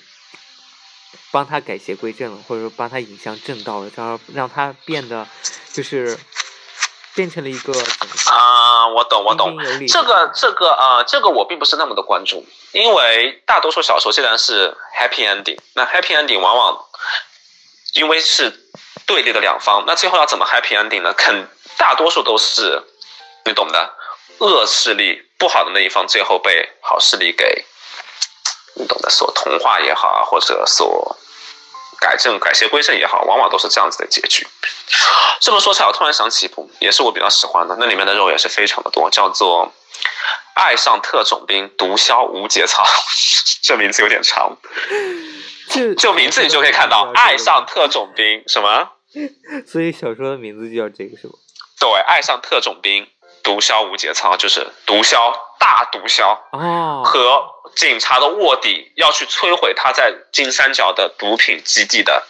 [1.33, 5.27] 帮他改邪归正了，或者说帮他引向正道了，这样让他变得
[5.71, 6.15] 就是
[7.15, 7.73] 变成了一个
[8.29, 16.85] 啊，我懂我懂，这个这个啊，这个我并不是那么的关注，因为大多数小说既然是 happy ending，那 happy ending 往往
[17.95, 18.53] 因为是
[19.07, 21.11] 对立的两方，那最后要怎么 happy ending 呢？
[21.13, 22.79] 肯大多数都是
[23.45, 23.91] 你懂的，
[24.37, 27.65] 恶势力不好的那一方最后被好势力给。
[28.75, 31.15] 你懂得，所同化也好啊，或者所
[32.03, 34.45] 改正、改邪归正也好，往往都是这样子的结局。
[35.39, 39.65] 这么说起来，我突然想起一部，也是我比较喜欢的，那里面的肉也是非常的多，叫做
[40.55, 42.83] 《爱上特种兵毒枭无节操》，
[43.63, 44.57] 这名字有点长。
[45.71, 48.89] 就就名字你就可以看到，《爱上特种兵》什么？
[49.65, 51.33] 所以小说的名字就叫这个是吗？
[51.79, 53.07] 对，《爱上特种兵
[53.43, 55.33] 毒枭无节操》就是毒枭。
[55.59, 56.37] 大毒枭
[57.05, 57.41] 和
[57.73, 62.21] 警察的卧底要去摧毁他在金三角的毒品基地的，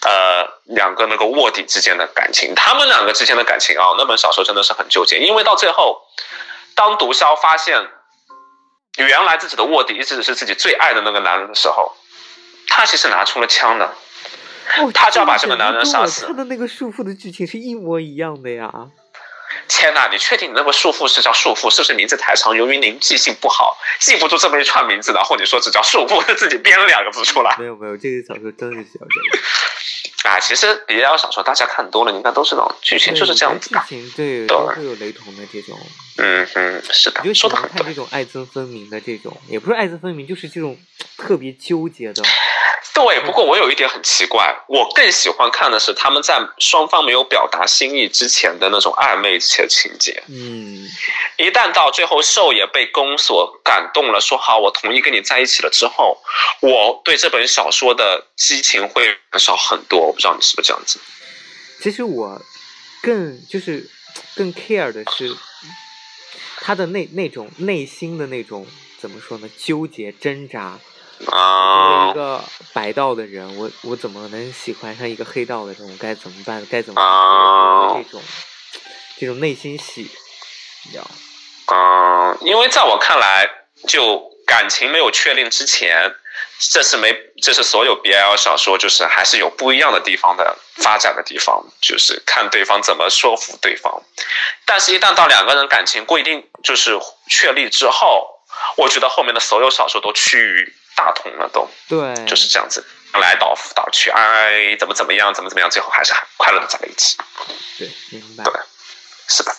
[0.00, 6.02] 呃，两个那个卧底之间的感情，他们两个之间的感情啊，那本小说真的是很纠结，因为到最后，
[6.74, 7.80] 当毒枭发现
[8.96, 11.92] 原来自己的卧底一直是自己最爱的那个男人的时候，
[12.66, 13.88] 他其实拿出了枪的，
[14.92, 16.26] 他就要把这个男人杀死。
[16.26, 18.88] 他的那个束缚的剧情是一模一样的呀。
[19.68, 20.08] 天呐！
[20.10, 21.70] 你确定你那个束缚是叫束缚？
[21.70, 22.54] 是不是名字太长？
[22.54, 27.56] 由于您记性不好，记不住这么一串名字，然后你说只叫束缚，自己编了两个字出来。
[27.58, 29.22] 没有没有，这个小说真是小说。
[30.24, 33.70] 啊，其实比较小说大家看多了，应该都知道，剧情就是这样子。
[33.70, 35.78] 剧情对都会有雷同的这种。
[36.18, 37.20] 嗯嗯，是的。
[37.20, 40.78] 我就喜欢看这种爱憎分明的这种，也不是爱憎分明，就是这种
[41.16, 42.22] 特别纠结的。
[42.94, 50.22] 对，不过我有一点很奇怪，我更喜欢看的是他们在双方没有表达心意之前的那种暧昧且情节。
[50.28, 50.86] 嗯，
[51.38, 56.18] 一旦到最后受也被公所感动了，说好我同意跟你在一起了之后，
[56.60, 60.11] 我对这本小说的激情会少很多。
[60.12, 61.00] 我不知道你是不是这样子。
[61.80, 62.44] 其实我
[63.02, 63.88] 更就是
[64.36, 65.34] 更 care 的是
[66.58, 68.66] 他的那那种内心的那种
[69.00, 69.48] 怎么说呢？
[69.56, 70.78] 纠结挣扎。
[71.24, 72.44] 作为一个
[72.74, 75.88] 白道的人，我我怎么能喜欢上一个黑道的人？
[75.88, 76.66] 我该怎么办？
[76.66, 78.20] 该怎么啊这种
[79.18, 80.10] 这种内心戏？
[81.72, 83.48] 嗯，因为在我看来，
[83.88, 86.12] 就感情没有确定之前，
[86.58, 94.02] 这是没这是所有 BL 小说就是还是有不一样的地方的发展的地方，就是看对方怎么说服对方。
[94.64, 98.28] 但是，一旦到两个人感情不一定就是确立之后，
[98.76, 100.74] 我觉得后面的所有小说都趋于。
[100.94, 107.16] 大同了都，对，就是这样子，来倒倒去，哎，怎么怎么样，怎么怎么样，最后还是很快乐的在了一起。
[107.78, 108.44] 对，明白。
[108.44, 108.52] 对，
[109.26, 109.50] 是的。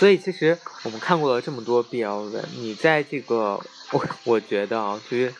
[0.00, 3.60] 所以其实我们看过了这么多 BL 文，你在这个，
[3.92, 5.32] 我我觉得啊，就是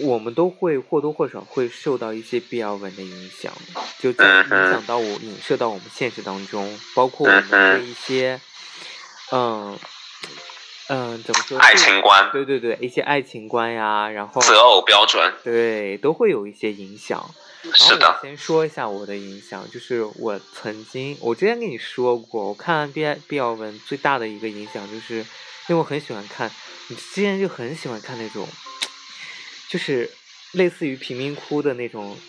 [0.00, 3.52] 我们都会或多或少会受到一些 BL 文的影响，
[3.98, 8.40] 就在影响到我，影射到我们现实当中，包括我们的一些，
[9.32, 9.78] 嗯。
[10.90, 11.58] 嗯，怎么说？
[11.58, 17.22] 爱情观，对对对，一些爱情观呀，然后择偶标准，对，都会有一些影响。
[17.74, 18.18] 是的。
[18.22, 25.24] 先说一下我的影响，就是我曾经，我之前跟你说过，我看完毕毕业文最大的一个影响，就是因
[25.68, 26.50] 为我很喜欢看，
[26.86, 28.48] 你之前就很喜欢看那种，
[29.68, 30.10] 就是
[30.52, 32.16] 类似于贫民窟的那种。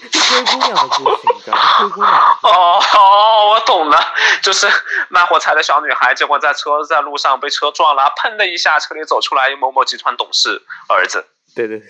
[0.00, 1.78] 灰姑娘的故事，你知道吗？
[1.78, 2.12] 灰姑娘。
[2.42, 3.98] 哦哦，我懂了，
[4.42, 4.68] 就是
[5.08, 11.26] 卖火柴的小女孩，结果在车在路上被车撞了，砰的一下，车里走出来某某集团董事儿子。
[11.54, 11.88] 对对对。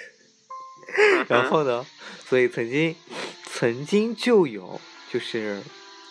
[1.28, 1.84] 然后呢？
[2.26, 2.96] 所以曾经，
[3.44, 4.80] 曾经就有，
[5.12, 5.62] 就是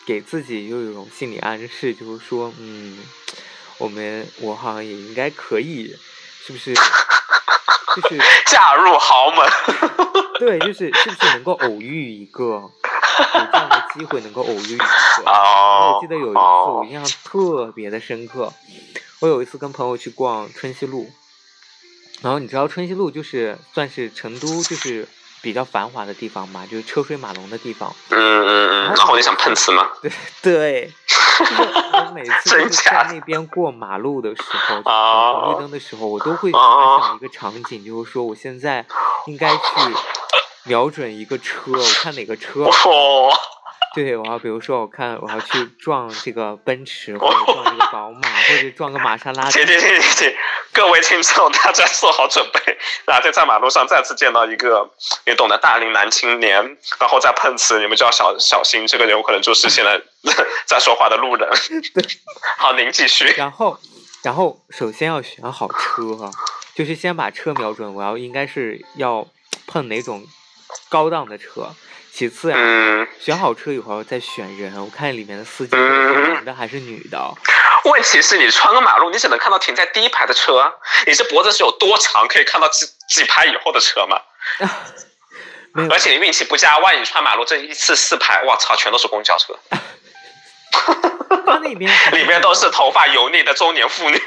[0.05, 3.03] 给自己又有一种心理暗示，就是说，嗯，
[3.79, 5.95] 我们我好像也应该可以，
[6.47, 6.73] 是不是？
[6.73, 9.45] 就是 嫁入豪门。
[10.39, 12.71] 对，就是是不是能够偶遇一个有
[13.51, 14.85] 这样的机会，能够偶遇一个？
[15.25, 18.53] 然后我记得有一次，我印象特别的深刻。
[19.19, 21.11] 我有一次跟朋友去逛春熙路，
[22.21, 25.05] 然后你知道春熙路就是算是成都就是
[25.41, 27.93] 比较繁华的地方嘛，就是车水马龙的地方。
[28.09, 28.85] 嗯嗯嗯。
[28.85, 29.89] 然后你想碰瓷吗？
[30.01, 30.93] 对 对。
[32.05, 38.85] 我每次就在那边过马路的时候，红绿灯的时候，我都会想一个场景，就是说我现在
[39.25, 39.61] 应该去
[40.63, 42.65] 瞄准一个车，我看哪个车。
[43.97, 49.53] 对，我要比如说，我看我要去撞这个奔驰，或者撞这个宝马，或者撞个玛莎拉蒂。
[49.53, 50.35] 停停停停停！
[50.71, 54.87] 各位听众，大家做好准备，哪天在马路上再次见到一个
[55.25, 56.63] 你懂的大龄男青年，
[56.99, 59.99] 然后再碰瓷，你们就要小小心，这个人有可能就是现在
[60.67, 61.49] 在说话的路人。
[61.95, 62.05] 对
[62.59, 63.25] 好，您继续。
[63.35, 63.79] 然后，
[64.21, 66.31] 然后首先要选好车，
[66.75, 69.27] 就是先把车瞄准，我要应该是要
[69.65, 70.23] 碰哪种
[70.87, 71.73] 高档的车。
[72.17, 72.57] 其次呀，
[73.19, 77.31] 选好车以后再选人，我看里面的司机男的还是女的。
[77.85, 80.73] 问题是你穿个马路，你只能看到停在第一排的车，
[81.05, 84.19] 你这脖子是有多长，可以看到几几排以后的车吗？
[85.91, 89.55] 而且你运气不佳，万一穿马路这一次四排，我操，全都是公交车。
[91.45, 94.19] 他那边 里面都是头发油腻的中年妇女。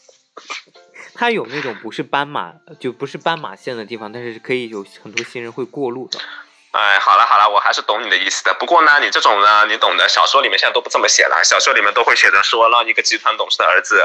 [1.16, 6.20] 他有那种不是斑马，就不是斑马线的地方，但是可以有很多行人会过路的。
[6.76, 8.52] 哎，好了好了，我还是懂你的意思的。
[8.52, 10.06] 不过呢，你这种呢，你懂的。
[10.10, 14.04] 小说里面现在都不这么写了，小说里面都会写着说，让一个集团董事的儿子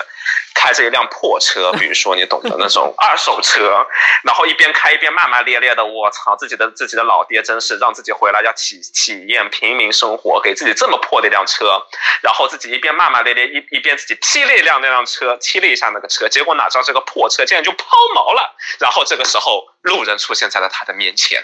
[0.56, 3.86] 开着一辆破车，比如说你懂的那种 二手车，
[4.24, 5.84] 然后一边开一边骂骂咧咧的。
[5.84, 11.86] 我操，自己的自己的老爹真是让自己回来要体体验平民生活，给自己这么破的一辆车，
[12.22, 18.56] 然后自己一边骂骂咧咧，一一边自己踢了一辆那辆车，踢了一下那个车，结果哪知道这个破车竟然就抛锚了。
[18.80, 21.44] 然后这个时候，路人出现在了他的面前。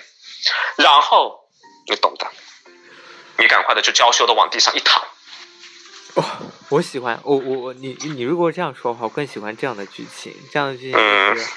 [0.78, 1.40] 然后
[1.88, 2.28] 你懂的，
[3.38, 5.02] 你赶快的就娇羞的往地上一躺。
[6.16, 6.24] 哦，
[6.70, 10.36] 我喜欢我我我你你如果这样说的话，我更喜欢这样的剧情。
[10.52, 11.00] 这样的剧情
[11.36, 11.50] 就是，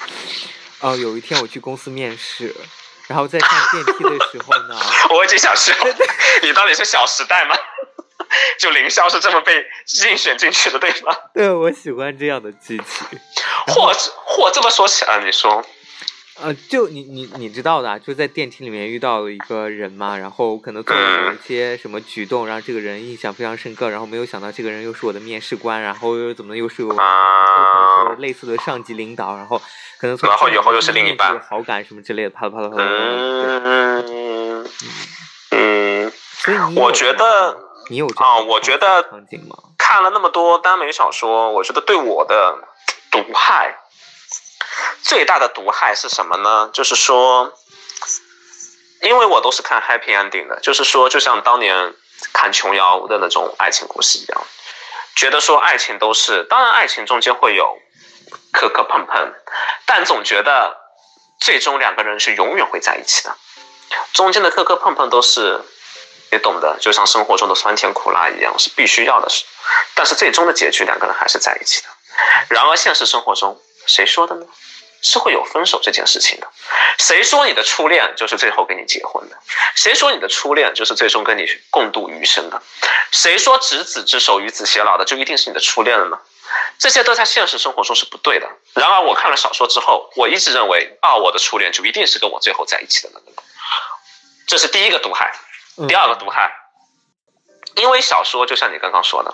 [0.81, 2.55] 哦，有一天我去公司面试，
[3.07, 4.79] 然后在上电梯的时候呢，
[5.15, 5.73] 我已经想笑，
[6.43, 7.55] 你到底是《小时代》吗？
[8.59, 11.15] 就凌霄是这么被竞选进去的，对吗？
[11.33, 13.19] 对，我喜欢这样的剧情。
[13.67, 13.91] 或
[14.25, 15.65] 或这么说起来，你说。
[16.41, 26.95] 呃，就你你你知道的，就在电梯里面遇到了一个人嘛，然后可能做了一些什么举动，让这个人印象非常深刻，然后没有想到这个人又是我的面试官，然后又怎么又是我
[28.17, 29.61] 类似的上级领导，然后
[29.99, 32.83] 可能从然后以后又是另一半好感什么之类的，啪啦啪啦啪啦。
[32.83, 34.65] 嗯嗯
[35.51, 36.11] 嗯。
[36.43, 37.55] 所以我觉得
[37.89, 39.55] 你有啊，我觉得场景吗？
[39.77, 42.55] 看了那么多耽美小说，我觉得对我的
[43.11, 43.77] 毒害。
[45.03, 46.69] 最大的毒害是什么呢？
[46.73, 47.51] 就是说，
[49.01, 51.93] 因为我都是看 happy ending 的，就是说，就像当年
[52.31, 54.43] 看琼瑶的那种爱情故事一样，
[55.15, 57.79] 觉得说爱情都是，当然爱情中间会有
[58.51, 59.33] 磕磕碰碰，
[59.85, 60.77] 但总觉得
[61.39, 63.35] 最终两个人是永远会在一起的。
[64.13, 65.59] 中间的磕磕碰碰都是
[66.31, 69.43] 你懂的，就像生活中的酸甜苦辣一样，是必须要的事。
[69.95, 71.89] 但是最终的结局，两个人还是在一起的。
[72.49, 74.45] 然而现实生活中，谁说的呢？
[75.01, 76.47] 是会有分手这件事情的。
[76.97, 79.37] 谁说你的初恋就是最后跟你结婚的？
[79.75, 82.61] 谁说你的初恋就是最终跟你共度余生的？
[83.11, 86.19] 谁说执子之手与子偕老的就一定是你的初恋了呢？
[86.77, 88.47] 这些都在现实生活中是不对的。
[88.73, 93.43] 然而我看了小说之后，我一直认为啊，我的初恋就一定是跟我最后在一起的那个。
[94.47, 95.33] 这是第一个毒害。
[95.87, 96.51] 第二个毒害，
[97.75, 99.33] 因为小说就像你刚刚说的，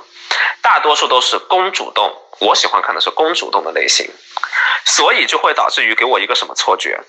[0.61, 2.15] 大多数都是公主动。
[2.39, 4.09] 我喜欢看的是攻主动的类型，
[4.85, 6.99] 所以就会导致于给我一个什么错觉？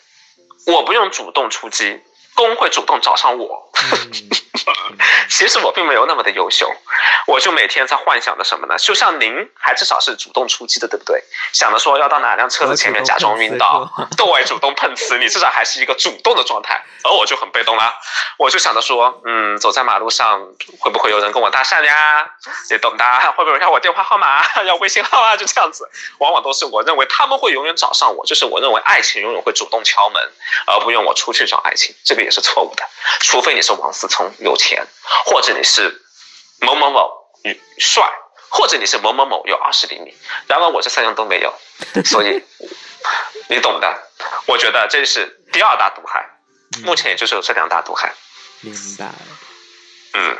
[0.67, 2.01] 我不用主动出击，
[2.39, 3.69] 公会主动找上我。
[5.29, 6.71] 其实我并没有那么的优秀，
[7.27, 8.77] 我就每天在幻想着什么呢？
[8.79, 11.23] 就像您还至少是主动出击的，对不对？
[11.53, 16.83] 想着说要到哪辆车子前面假装晕倒， 对，主动碰瓷， 你至少还是一个主动的状态。
[17.05, 17.95] 而我就很被动啦，
[18.37, 20.41] 我就想着说，嗯，走在马路上
[20.81, 22.27] 会不会有人跟我搭讪呀？
[22.71, 23.05] 你懂的，
[23.37, 25.37] 会不会要我电话号码、要微信号啊？
[25.37, 30.23] 就这样子，往往都是我认为他们会永远找上我，就是我认为爱情永远会主动敲门，
[30.67, 32.85] 而不用我出去找爱情，这个也是错误的，
[33.21, 34.87] 除非你是王思聪有钱。
[35.25, 36.03] 或者你是
[36.61, 37.11] 某某某
[37.79, 38.03] 帅，
[38.51, 40.15] 或者你是某某某有二十厘米，
[40.47, 41.53] 然而我这三样都没有，
[42.05, 42.43] 所以
[43.49, 44.03] 你懂的。
[44.47, 46.25] 我觉得这是第二大毒害，
[46.85, 48.15] 目前也就是有这两大毒害。
[48.61, 49.11] 明白。
[50.15, 50.37] 嗯，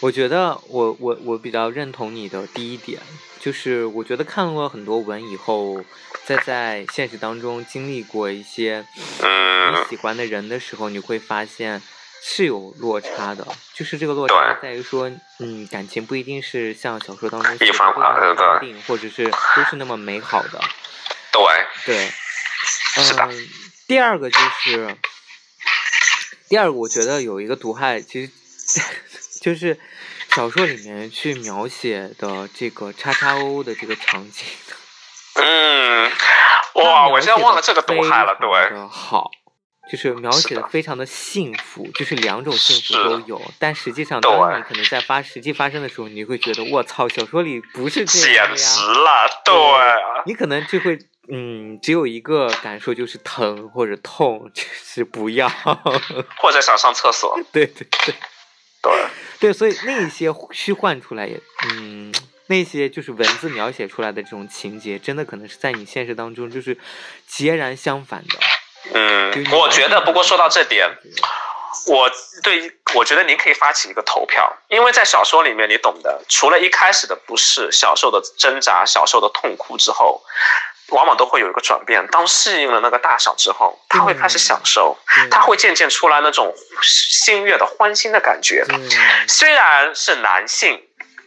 [0.00, 3.00] 我觉得我我我比较认同你的第一点，
[3.40, 5.82] 就是我觉得看过很多文以后，
[6.26, 8.84] 再在现实当中经历过一些
[9.20, 11.80] 你喜欢的人的时候，你会发现。
[12.28, 15.08] 是有落差的，就是这个落差在于说，
[15.38, 18.02] 嗯，感情不一定是像小说当中一方块
[18.34, 20.60] 的定，或者是都是那么美好的。
[21.30, 21.42] 对
[21.84, 22.12] 对，
[22.96, 23.48] 嗯。
[23.86, 24.96] 第二个就是，
[26.48, 28.32] 第二个我觉得有一个毒害，其实
[29.40, 29.78] 就是
[30.34, 34.46] 小说里面去描写的这个叉叉 O 的这个场景。
[36.86, 38.88] 嗯，哇，我现在忘了这个毒害了，对。
[38.88, 39.30] 好。
[39.88, 48.52] 就是描写的非常的幸福，就是两种幸福都有，但实际上当你可能在发实际发生的时候，你会觉得我操，小说里不是这样呀。
[48.52, 49.54] 简直了，对。
[50.24, 50.98] 你可能就会
[51.32, 55.48] 嗯，只有一个感受就是疼或者痛，就是不要，
[56.42, 57.38] 或者想上厕所。
[57.52, 58.14] 对 对对，
[58.82, 58.92] 对
[59.38, 62.05] 对，所以那些虚幻出来也嗯，
[62.48, 66.78] 那些就是文字描写出来的这种情节，真的可能是在你现实当中就是
[67.26, 68.38] 截然相反的。
[68.94, 70.88] 嗯，我觉得，不过说到这点，
[71.88, 72.10] 我
[72.42, 80.22] 对我觉得您可以发起一个投票，因为在小说里面，你懂的，除了一开始的不适、小受的挣扎、小受的痛苦之后，
[80.90, 82.06] 往往都会有一个转变。
[82.12, 84.96] 当适应了那个大小之后，他会开始享受，
[85.32, 88.64] 他会渐渐出来那种心悦的欢欣的感觉。
[89.26, 90.80] 虽然是男性，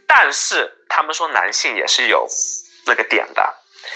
[0.07, 2.27] 但是他们说男性也是有
[2.85, 3.55] 那个点的。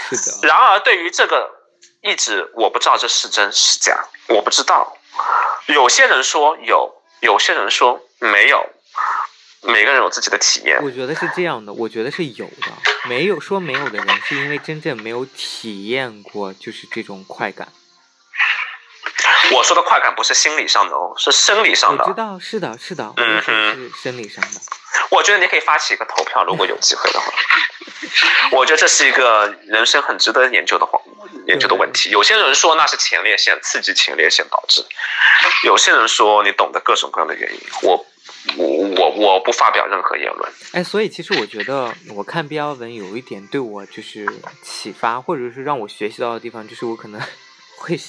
[0.10, 0.48] 是的。
[0.48, 1.60] 然而，对于这个。
[2.06, 4.98] 一直我不知道这是真是假，我不知道。
[5.68, 8.70] 有些人说有，有些人说没有，
[9.62, 10.84] 每个人有自己的体验。
[10.84, 12.74] 我觉得是这样的，我觉得是有的。
[13.06, 17.70] 没有说没有的人，是因为真正没有体验过，就是这种快感。
[19.54, 22.04] 我说的快感不是心理上的哦，是生理上的。
[22.04, 24.60] 我知道，是的，是的，嗯哼，是生理上的。
[25.14, 27.32] 我觉得你可以发起一个投票，如果有机会的话。
[28.52, 31.00] 我觉得这是一个人生很值得研究的话，
[31.48, 32.10] 研究的问题。
[32.10, 34.84] 有些人说那是前列腺刺激前列腺导致，
[35.64, 37.60] 有些人说你懂得各种各样的原因。
[37.84, 38.06] 我
[38.58, 40.52] 我我我不发表任何言论。
[40.74, 44.28] 哎，所以其实我觉得我看 BL 文有一点对我就是
[44.62, 47.22] 启发，或者是让我学习到的地方，就是我可能
[47.78, 48.00] 会，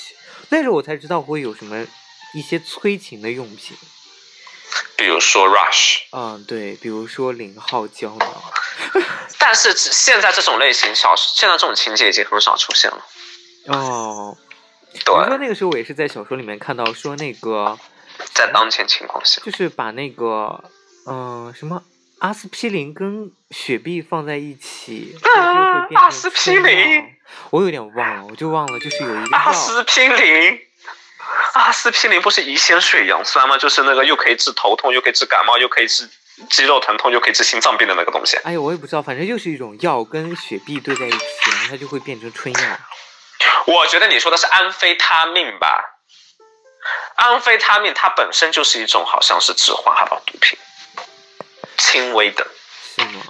[0.51, 1.87] 那时候我才知道会有什么
[2.35, 3.77] 一些催情的用品。
[4.97, 8.29] 比如说 rush，嗯，对，比如说零号胶囊。
[9.39, 13.05] 但是现在这种类型小，现在这种情节已经很少出现了。
[13.67, 14.37] 哦，
[15.05, 15.15] 对。
[15.15, 17.79] 你说那个时候我也是在小说里面看到说那个，
[18.33, 20.65] 在当前情况下，就是把那个，
[21.07, 21.83] 嗯，什么
[22.19, 27.05] 阿司匹林跟雪碧放在一起，啊，阿司匹林，
[27.51, 30.59] 我有点忘了，我就忘了，就是有一个阿司匹林。
[31.55, 33.57] 阿司匹林不是乙酰水杨酸吗？
[33.57, 36.09] 就是那个又可以治头痛，又可以治感冒，又可以治
[36.51, 38.37] 肌肉疼痛，又可以治心脏病的那个东西。
[38.39, 42.61] 哎呀，我也不知道，反正就是一种药，跟雪碧兑在一起，然后它就会变成春药。
[43.67, 46.01] 我觉得你说的是安非他命吧？
[47.15, 50.59] 安非他命它本身就是一种好像是致幻还是毒品，
[51.79, 52.47] 轻微的。
[52.97, 53.23] 是吗？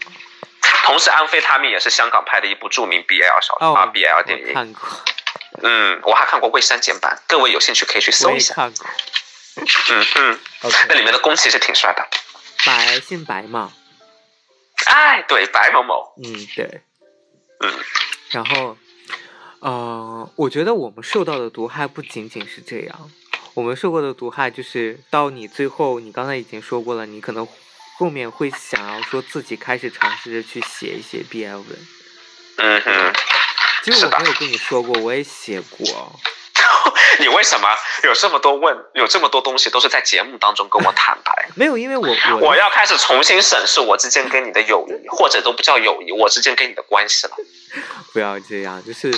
[0.84, 4.54] 同时，安非他命也是香港拍的一部著名 BL 小说啊，BL 电影。
[4.54, 4.82] 看过。
[5.62, 8.54] 嗯，我还看过未删减版，各位有兴趣可以去搜一下。
[8.54, 8.86] 看过。
[9.56, 10.38] 嗯嗯，
[10.88, 12.04] 那里面的宫其实挺帅的。
[12.66, 13.72] 白姓白嘛？
[14.86, 16.12] 哎，对，白某某。
[16.24, 16.82] 嗯，对。
[17.60, 17.72] 嗯。
[18.30, 18.76] 然后，
[19.60, 23.10] 呃，我觉得我们受到的毒害不仅仅是这样，
[23.54, 27.46] 我们受过的毒害就是到你最后，你刚才已经说过了，你可能
[27.96, 31.66] 后面会想要说自己开始尝试着去写一些 BL 文。
[32.56, 33.12] 嗯哼。
[33.84, 36.20] 其实我没有跟你说过，我也写过。
[37.20, 37.68] 你为什么
[38.02, 38.76] 有这么多问？
[38.94, 41.48] 有这么多东西都是在节目当中跟我坦白？
[41.54, 47.36] 没有，因为我我我要开始重新审视我之间跟你的友谊，或者都不叫友谊，我之间跟你的关系了。
[48.12, 49.10] 不要这样，就是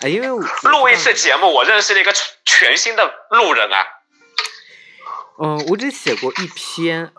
[0.00, 2.14] 啊，因为录一次节目，我认识了一个
[2.46, 3.86] 全新的路人啊。
[5.42, 7.12] 嗯，我只写过一篇。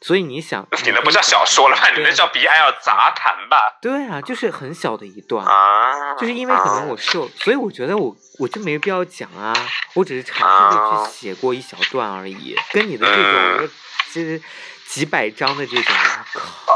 [0.00, 1.90] 所以你想， 你那不叫小说了吧？
[1.94, 3.78] 你那叫 BL 杂谈吧？
[3.82, 6.14] 对啊，就是很小的一段啊。
[6.14, 9.52] 就是因为可能我瘦，所以我觉得我我就没必要讲啊。
[9.94, 13.68] 我只是尝试着去写过一小段而已，跟你的这种
[14.12, 14.42] 就是
[14.86, 15.94] 几百章的这种。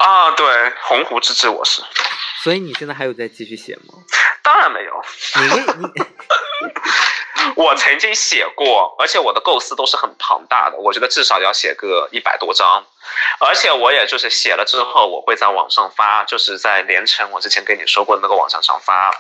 [0.01, 1.83] 啊，对，鸿鹄之志我是。
[2.43, 3.95] 所以你现在还有在继续写吗？
[4.43, 5.03] 当然没有。
[5.41, 5.47] 你
[5.87, 6.05] 你。
[7.57, 12.85] 我曾经写过，而且我的构思都是很庞大的，我觉得至少要写个一百多章，
[13.39, 19.11] 而且我也就是写了之后，我会在网上发，就是在连城我之前跟你说过的那个网站上发，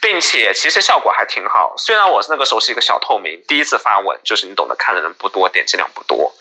[0.00, 1.74] 并且其实效果还挺好。
[1.76, 6.34] 虽然我那个时候是一个小透明，第一次发文，就是你懂得，看的人不多，点击量不多，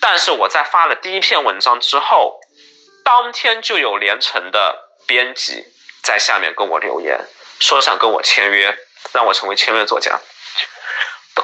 [0.00, 2.40] 但是我在发了第一篇文章之后，
[3.04, 4.76] 当天就有连城的
[5.06, 5.64] 编辑
[6.02, 7.18] 在下面跟我留言，
[7.58, 8.76] 说想跟我签约，
[9.12, 10.20] 让我成为签约作家。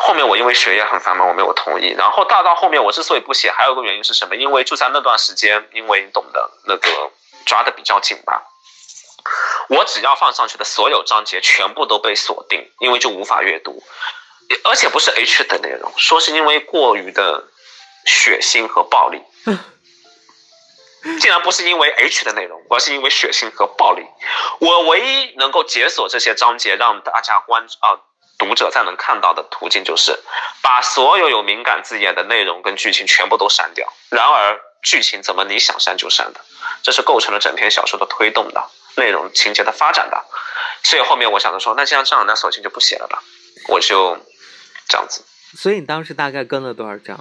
[0.01, 1.95] 后面我因为学业很繁忙，我没有同意。
[1.97, 4.37] 然后大到后面，我之所以不写，还有个原因是什么？
[4.37, 7.11] 因为就在那段时间，因为你懂的，那个
[7.45, 8.43] 抓的比较紧吧。
[9.69, 13.83] 我只要放上去的所有章节全部都被锁定，因为就无法阅读，
[14.65, 17.45] 而且不是 H 的内容，说是因为过于的
[18.07, 19.21] 血腥和暴力。
[21.21, 24.05] 竟然不是因为 H 的内容，而是因为血腥和暴力。
[24.61, 28.01] 我唯一能够解锁这些章节，让大家关啊。
[28.39, 30.19] 读者才能看到的途径就是
[30.63, 33.93] 把所有有敏感字眼的内容跟剧情全部都删掉。
[34.11, 36.41] 然而，剧情怎么你想删就删的？
[36.83, 40.25] 这是构成了整篇小说的推动的内容情节的发展的。
[40.85, 43.21] 所以后面我想着说，那既然这样，那索性就不写了吧。
[43.67, 44.17] 我就
[44.89, 45.25] 这样子。
[45.57, 47.19] 所以你当时大概跟了多少章？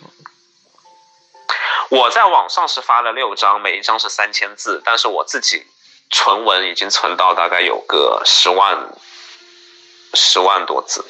[1.89, 5.65] 我在网上是发了六章，每一章是三千字，但是我自己
[6.11, 8.77] 存文已经存到大概有个十万。
[10.17, 11.05] 十万多字，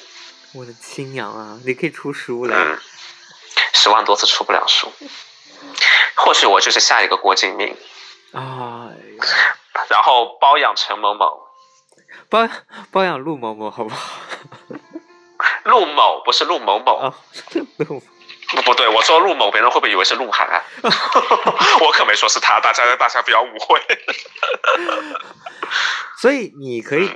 [0.53, 1.59] 我的亲娘啊！
[1.65, 2.55] 你可以出书了。
[2.55, 2.77] 嗯
[3.73, 4.91] 十万多字出不了书，
[6.15, 7.75] 或许我就是下一个郭敬明
[8.33, 8.89] 啊。
[9.89, 11.47] 然后包养陈某某，
[12.27, 12.49] 包
[12.91, 14.19] 包养陆某某，好不好？
[15.63, 17.13] 陆某不是陆某某啊，
[17.77, 18.01] 陆
[18.63, 20.63] 不对，我说陆某，别人会不会以为是鹿晗？
[21.81, 23.81] 我可没说是他，大家大家不要误会。
[26.19, 27.09] 所以你可以。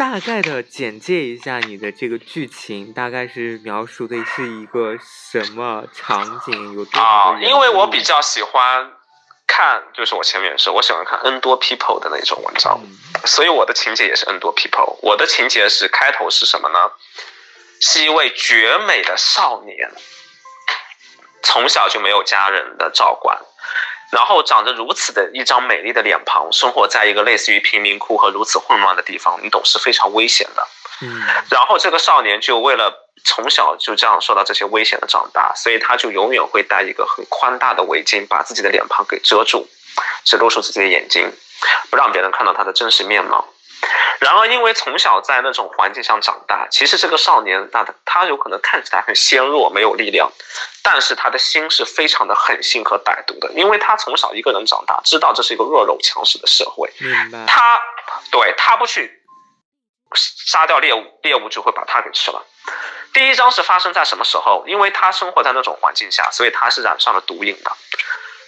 [0.00, 6.72] 大概的简介一下你的这个剧情，大概是描述的是一个什么场景？
[6.72, 8.92] 有多少因为我比较喜欢
[9.46, 12.80] 看，就是我前面说，我喜欢看 N 多 people 的那种文章，
[13.26, 14.96] 所以我的情节也是 N 多 people。
[15.02, 16.78] 我的情节是开头是什么呢？
[17.82, 19.92] 是一位绝美的少年，
[21.42, 23.38] 从小就没有家人的照管。
[24.10, 30.66] 然后长着如此的一张美丽的脸庞，生活在一个类似于贫民窟和如此混乱的地方，你懂是非常危险的。
[31.02, 32.92] 嗯，然后这个少年就为了
[33.24, 39.66] 从小就这样受到这些危险的长大，所以他就永远会戴一个很宽大的围巾，把自己的脸庞给遮住，
[40.24, 41.32] 只露出自己的眼睛，
[41.88, 43.48] 不让别人看到他的真实面貌。
[44.20, 50.30] 然而，因为从小在那种环境下长大，其实这个少年，那他有可能看起来很纤弱，没有力量，
[50.82, 56.92] 但是他的心是非常的狠心和歹毒的，因为他从小一个人长大，知道这是一个弱肉强食的社会。
[57.46, 57.80] 他
[58.30, 59.10] 对他不去
[60.14, 62.44] 杀掉猎物，猎物就会把他给吃了。
[63.14, 64.64] 第一章是发生在什么时候？
[64.66, 67.72] 因为他生活在那种环境下，所以他是染上了毒瘾的。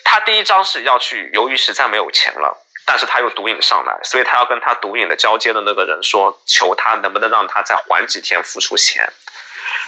[0.05, 2.59] 他第一章是要去，由于实在没有钱了。
[2.93, 9.11] 但是他又毒瘾上来，所以他要跟他毒瘾的交接的那个人说，求他能不能让他再缓几天付出钱。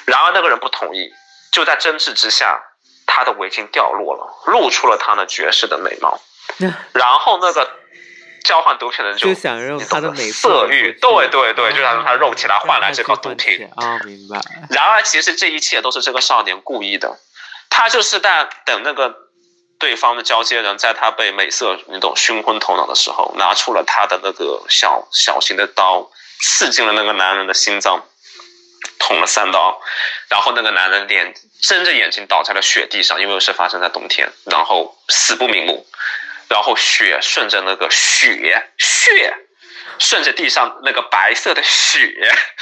[0.06, 1.12] 然而那个人不同意，
[1.52, 2.58] 就在争执之下，
[3.06, 6.18] 他的围巾掉落了，露出了他那绝世的美貌。
[6.94, 7.70] 然后那个
[8.42, 14.40] 交换毒品的人就想用他的美色欲，对对对，就想用他肉体来换来这个毒品啊，明白。
[14.70, 17.18] 然而其实这一切都是这个少年故意的，
[17.68, 19.23] 他就是在等那个。
[19.84, 26.10] 对方的交接人在他被美色那种熏昏头脑的时候，拿出了他的那个小小型的刀，
[26.40, 28.02] 刺进了那个男人的心脏，
[28.98, 29.78] 捅了三刀，
[30.30, 35.86] 然后那个男人脸睁着眼睛倒在了雪地上，因为是发生在冬天，然后死不瞑目，
[36.48, 39.34] 然后血顺着那个血血。
[39.98, 42.12] 顺着地上那个白色的血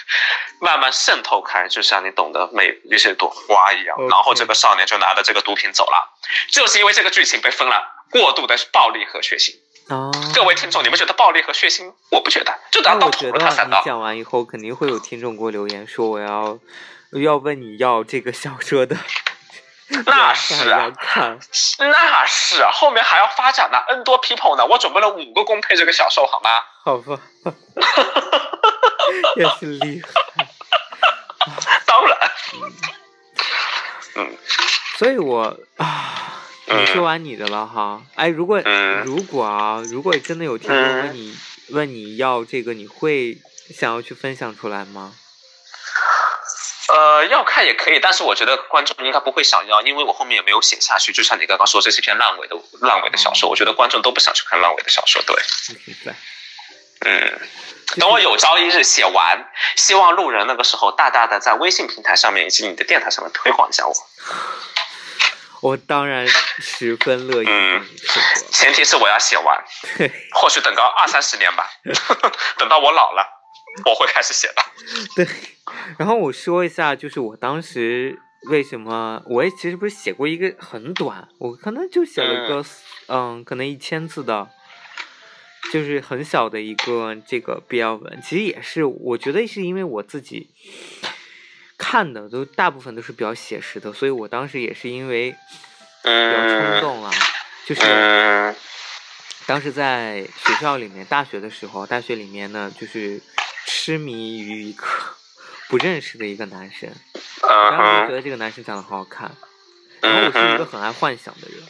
[0.61, 3.97] 慢慢渗透开，就像你懂得美，就像一朵花一样。
[4.09, 6.19] 然后这个少年就拿着这个毒品走了，
[6.51, 9.55] 就是因为这个剧情被分了过度的暴力和血腥。
[9.89, 11.93] 哦，各位听众，你们觉得暴力和血腥？
[12.11, 13.79] 我不觉得，就拿刀捅了他三刀。
[13.79, 16.59] 你讲完以后，肯定会有听众给我留言说，我要
[17.21, 18.97] 要问你要这个小说的。
[20.07, 20.91] 那是啊，
[21.79, 26.63] 那是后面还要发展呢，N 多 people 呢，我准备了五个公配这个小兽，好吗？
[26.85, 27.21] 好吧，
[29.37, 30.49] 也是厉害。
[31.87, 32.19] 当然，
[34.17, 34.37] 嗯，
[34.99, 38.03] 所以我啊，你说完你的了哈。
[38.17, 38.61] 哎，如果
[39.05, 43.39] 如果啊，如果真的有听众问你问你要这个，你会
[43.75, 45.15] 想要去分享出来吗？
[46.93, 51.13] 呃，要看也可以，但是我觉得观众应该不会想要，因为我后面也没有写下去。
[51.13, 55.23] 就像你刚刚说，这是一篇烂尾的烂尾的小说，我觉得观众都不想去看烂尾的小说。
[55.23, 55.37] 对，
[57.05, 57.41] 嗯，
[57.99, 59.45] 等我有朝一日写完，
[59.77, 63.93] 希望路人那个时候大大的在微信平台上面以及你的电台上面推广一下我。
[65.61, 67.47] 我当然十分乐意。
[67.49, 67.85] 嗯，
[68.51, 69.65] 前提是我要写完，
[70.35, 71.71] 或许等到二三十年吧，
[72.59, 73.25] 等到我老了，
[73.85, 74.65] 我会开始写的。
[75.15, 75.27] 对。
[75.99, 78.19] 然后我说一下，就是我当时
[78.51, 82.65] 为什么，我也其实不是写过一个很短，我可能就写了个，
[83.07, 84.49] 嗯，可能一千字的，
[85.73, 90.51] 就是很小的一个这个 BL 文，其实也是，我觉得是因为我自己
[91.79, 95.31] 看的都大部分都是比较写实的，所以我当时也是因为
[96.03, 97.11] 比较冲动啊，
[97.65, 98.55] 就是
[99.47, 103.23] 当时在学校里面，大学的时候，大学里面呢，就是
[103.67, 104.85] 痴迷于一个。
[105.73, 106.93] 不认识的一个男生，
[107.49, 109.35] 然后就觉得这个男生长得好好看，
[110.03, 111.63] 然后我是一个很爱幻想的人，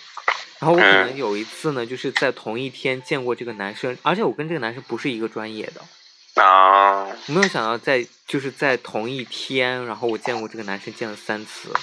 [0.63, 11.75] 然后我可能有一次呢，就是在同一天见过这个男生，而且我跟这个男生不是一个专业的，啊，我没有想到在就是在同一天，然后我见过这个男生见了三次，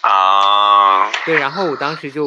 [0.00, 2.24] 啊，对，然后我当时就，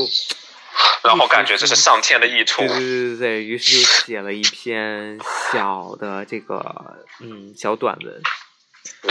[1.03, 5.19] 然后感觉这是上天的意图，对对对对对，于是就写了一篇
[5.51, 8.21] 小的这个嗯小短文。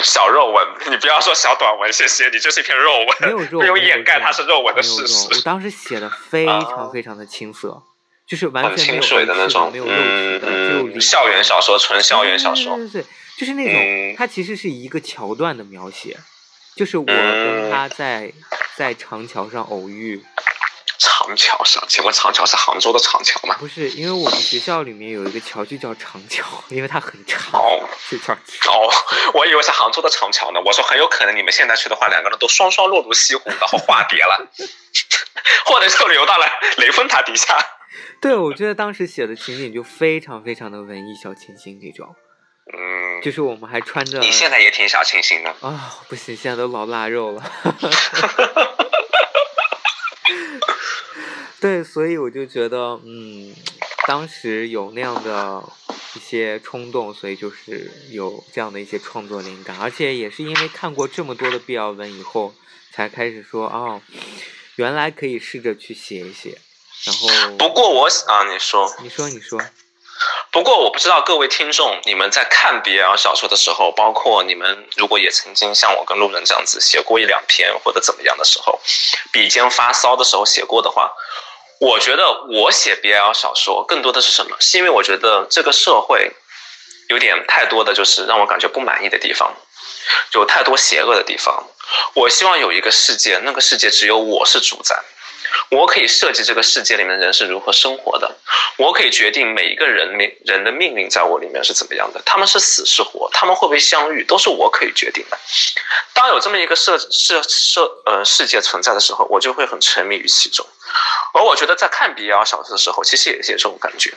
[0.02, 5.28] 小肉文， 你不要说小短文，谢谢你，就是一篇肉文，没有肉，没有掩盖它是肉文的事实。
[5.32, 7.82] 我当时写的非常非常的青涩，
[8.26, 12.76] 就是完全没有水的那种，没有肉体的，就校园小说，纯校园小说。
[12.76, 13.06] 对对对，
[13.38, 16.16] 就是那种，它其实是一个桥段的描写，
[16.76, 18.32] 就是我跟他在
[18.76, 20.22] 在长桥上偶遇。
[21.00, 23.56] 长桥上，请问长桥是杭州的长桥吗？
[23.58, 27.58] 不是，因为我们学校里面有一个桥就叫长桥， 因为它很长。
[27.58, 28.92] 哦，就叫哦，
[29.32, 30.60] 我以为是杭州的长桥呢。
[30.62, 34.46] 我说很有可能你们现在去的话，两个人都双双落入西湖，然后化蝶了，
[35.64, 36.46] 或者就流到了
[36.76, 37.56] 雷峰塔底下。
[38.20, 42.14] 对，我觉得当时写的情景就非常非常的文艺小清新这种。
[42.72, 44.18] 嗯，就是我们还穿着。
[44.18, 45.98] 你现在也挺小清新的啊！
[46.08, 47.42] 不行，现在都老腊肉了。
[51.60, 53.54] 对，所以我就觉得，嗯，
[54.06, 55.62] 当时有那样的
[56.14, 62.54] 一些冲动，所以就是有这样的一些创作灵感，而且也是因为看过这么多的 BL 文以后，
[62.92, 64.00] 才开始说，哦，
[64.76, 66.58] 原来可以试着去写一写。
[67.04, 69.60] 然后， 不过我啊，你说，你说，你说。
[70.50, 78.80] 不过我不知道各位听众，你们在看 BL 小说的时候，包括你们如果也曾经像我跟路人这样子写过一两篇或者怎么样的时候，
[79.30, 81.12] 笔尖发骚的时候写过的话。
[81.80, 84.54] 我觉得我写 BL 小说更多的是什么？
[84.60, 86.30] 是因为我觉得这个社会
[87.08, 89.54] 有点太多的就是让我感觉不满意的地方，
[90.34, 91.66] 有太多邪恶的地方。
[92.12, 95.02] 我希望有一个世界，那个世界只有我是主宰。
[95.70, 98.36] 我可以设计这个世界里面的人是如何生活的，
[98.76, 105.38] 我可以决定每一个人命人的命运在我里面是怎么样的，他们是死是活，他们会不会相遇，都是我可以决定的。
[106.12, 110.66] 当有这么一个设设设呃世界存在的时候，我就会很沉迷于其中。
[111.32, 114.12] 而我觉得在看 BL 小说的时候，其实也是有这种感觉，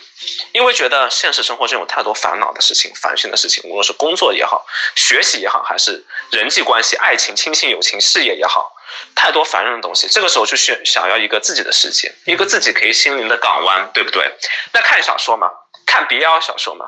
[0.54, 4.66] 因为觉得现实生活中有太多烦恼的事情、烦心的事情，无论是工作也好、
[4.96, 8.73] 学习也好，还是人际关系、爱情、亲情、友情、事业也好。
[9.16, 14.30] 太多烦人的东西，这个时候就需想要一个自己的世界，一个自己可以心灵的港湾，对不对？
[14.74, 15.48] 那看小说嘛，
[15.86, 16.86] 看 BL 小说嘛，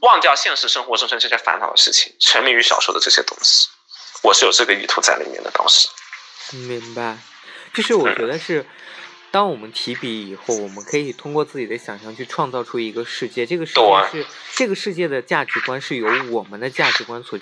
[0.00, 3.68] 忘掉现实生活中这些烦恼的事情，沉迷于小说的这些东西，
[4.22, 5.50] 我是有这个意图在里面的。
[5.50, 5.88] 当时，
[6.52, 7.18] 明白，
[7.74, 8.64] 就是我觉得是，
[9.30, 17.38] 当我们提笔以后，我们可以通过自己的想象去创造出一个世界，这个世界是这个世界的价值观是由我们的价值观所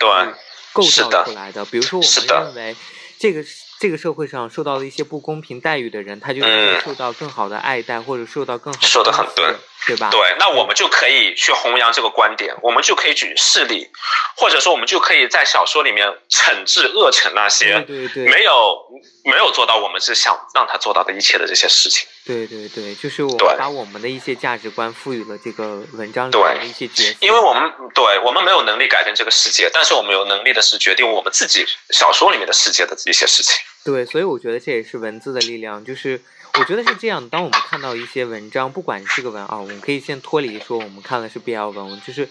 [0.73, 1.63] 构造出来的。
[1.65, 2.75] 比如说，我们认为
[3.19, 3.43] 这个。
[3.79, 8.87] 这个社会上受到了一些不公平待遇的人，他就会受到更好的爱戴，或者受到更好的。
[8.87, 9.55] 说的很对，
[9.87, 10.09] 对吧？
[10.09, 13.87] 对，那我们就可以去弘扬这个观点，我们就可以举事例，
[14.35, 18.77] 或者说我们就可以在小说里面惩治恶惩那些对对没有
[19.23, 22.07] 没有做到我们是想让他做到的一切的这些事情。
[22.25, 27.17] 对对对，就是我们把我们的一些价值观赋予了这个文章里面的一些角色。
[27.19, 33.53] 因为我们对我们没有能力改变这个世界，但是我们有能力的是决定我们自己小说里面的世界的一些事情。
[33.83, 35.85] 对，所以我觉得这也是文字的力量。
[35.85, 36.19] 就是
[36.57, 42.29] 我觉得是这样，当我们看到一些文章，不管是个文啊，我们可以先脱离说我们看的是 BL 文，就是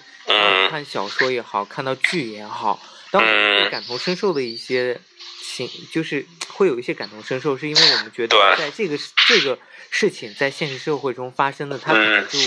[0.71, 4.99] 看小说也好，看到剧也好，当我们感同身受的一些
[5.43, 8.99] 情，就是会有一些感同身受，是因为我们觉得在这个
[9.29, 9.59] 这个
[9.91, 12.39] 事情在现实社会中发生的，它可能就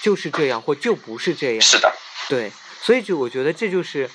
[0.00, 1.60] 就是这样，或就不是这样。
[1.60, 1.92] 是的。
[2.28, 4.10] 对，所以就我觉得这就是，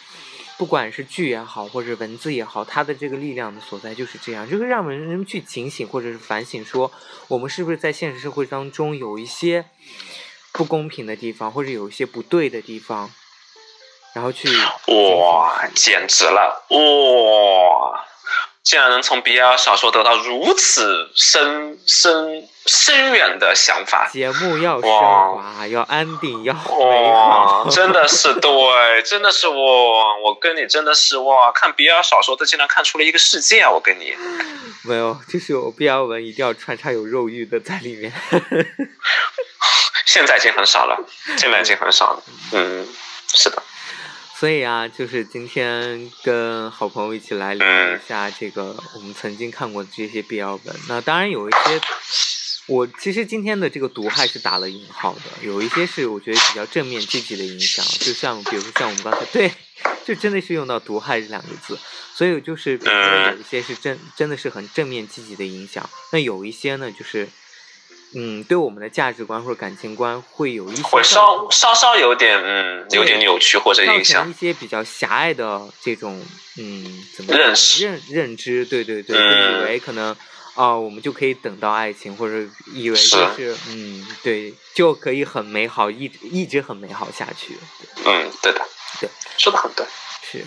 [0.62, 6.91] 不管是剧也好，或者文字也好，它的这个力量的所在就是这样，就是让人们去警醒或者是反省，说
[7.30, 9.66] 我们是不是在现实社会当中有一些
[10.51, 13.09] 不公平的地方，或者有一些不对的地方。
[14.14, 18.05] 然后去哇，简直了哇！
[18.64, 24.07] 竟然能从 BL 小说得到如此深深深远的想法。
[24.14, 26.59] 节目要升华，要安定，要美
[27.12, 27.68] 好。
[27.72, 28.51] 真的是对，
[29.03, 31.51] 真的是我，我跟你真的是哇！
[31.51, 33.72] 看 BL 小说，他竟然看出了一个世界啊！
[33.72, 34.16] 我跟你
[34.84, 38.14] 没有，就是有 BL 文一定要穿插有肉欲的在里面。
[40.05, 40.97] 现在已经很少了，
[41.38, 42.24] 现在已经很少了。
[42.51, 42.88] 嗯，
[43.34, 43.64] 是的。
[44.41, 50.75] 所以啊，就是今天跟好朋友一起来聊一下这个我们曾经看过的这些 BL 文。
[50.89, 51.79] 那当然有一些，
[52.65, 59.51] 我其实今天的这个毒害是打了引号的，有一些是我觉得比较正面积极的影响，就像比如说像我们刚才对，
[60.03, 61.77] 就真的是用到毒害这两个字。
[62.15, 67.29] 所以就是比如说有一些是真真的是很正面积极的影响，那有一些呢就是。
[68.14, 76.22] 嗯，对我们的价值观或者感情观会有一些会稍稍稍有点嗯有点扭曲或者影响一些比较狭隘的这种
[76.57, 80.16] 嗯怎么认识认认知对对对，就以为可能
[80.55, 87.57] 啊我们就可以等到爱情或者以为就是嗯对就可以很美好一直一直很美好下去
[88.05, 88.62] 嗯对的
[88.99, 89.09] 对。
[89.38, 89.86] 说的很对。
[90.24, 90.45] 是。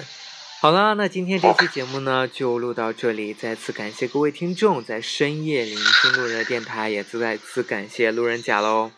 [0.65, 3.35] 好了，那今天这期节目呢就录到这里。
[3.35, 8.91] 再次感谢各位听众在深夜聆听路人的电台，也再次感谢路人甲喽。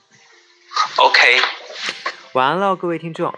[0.95, 1.19] OK，
[2.35, 3.35] 晚安喽，各位听众。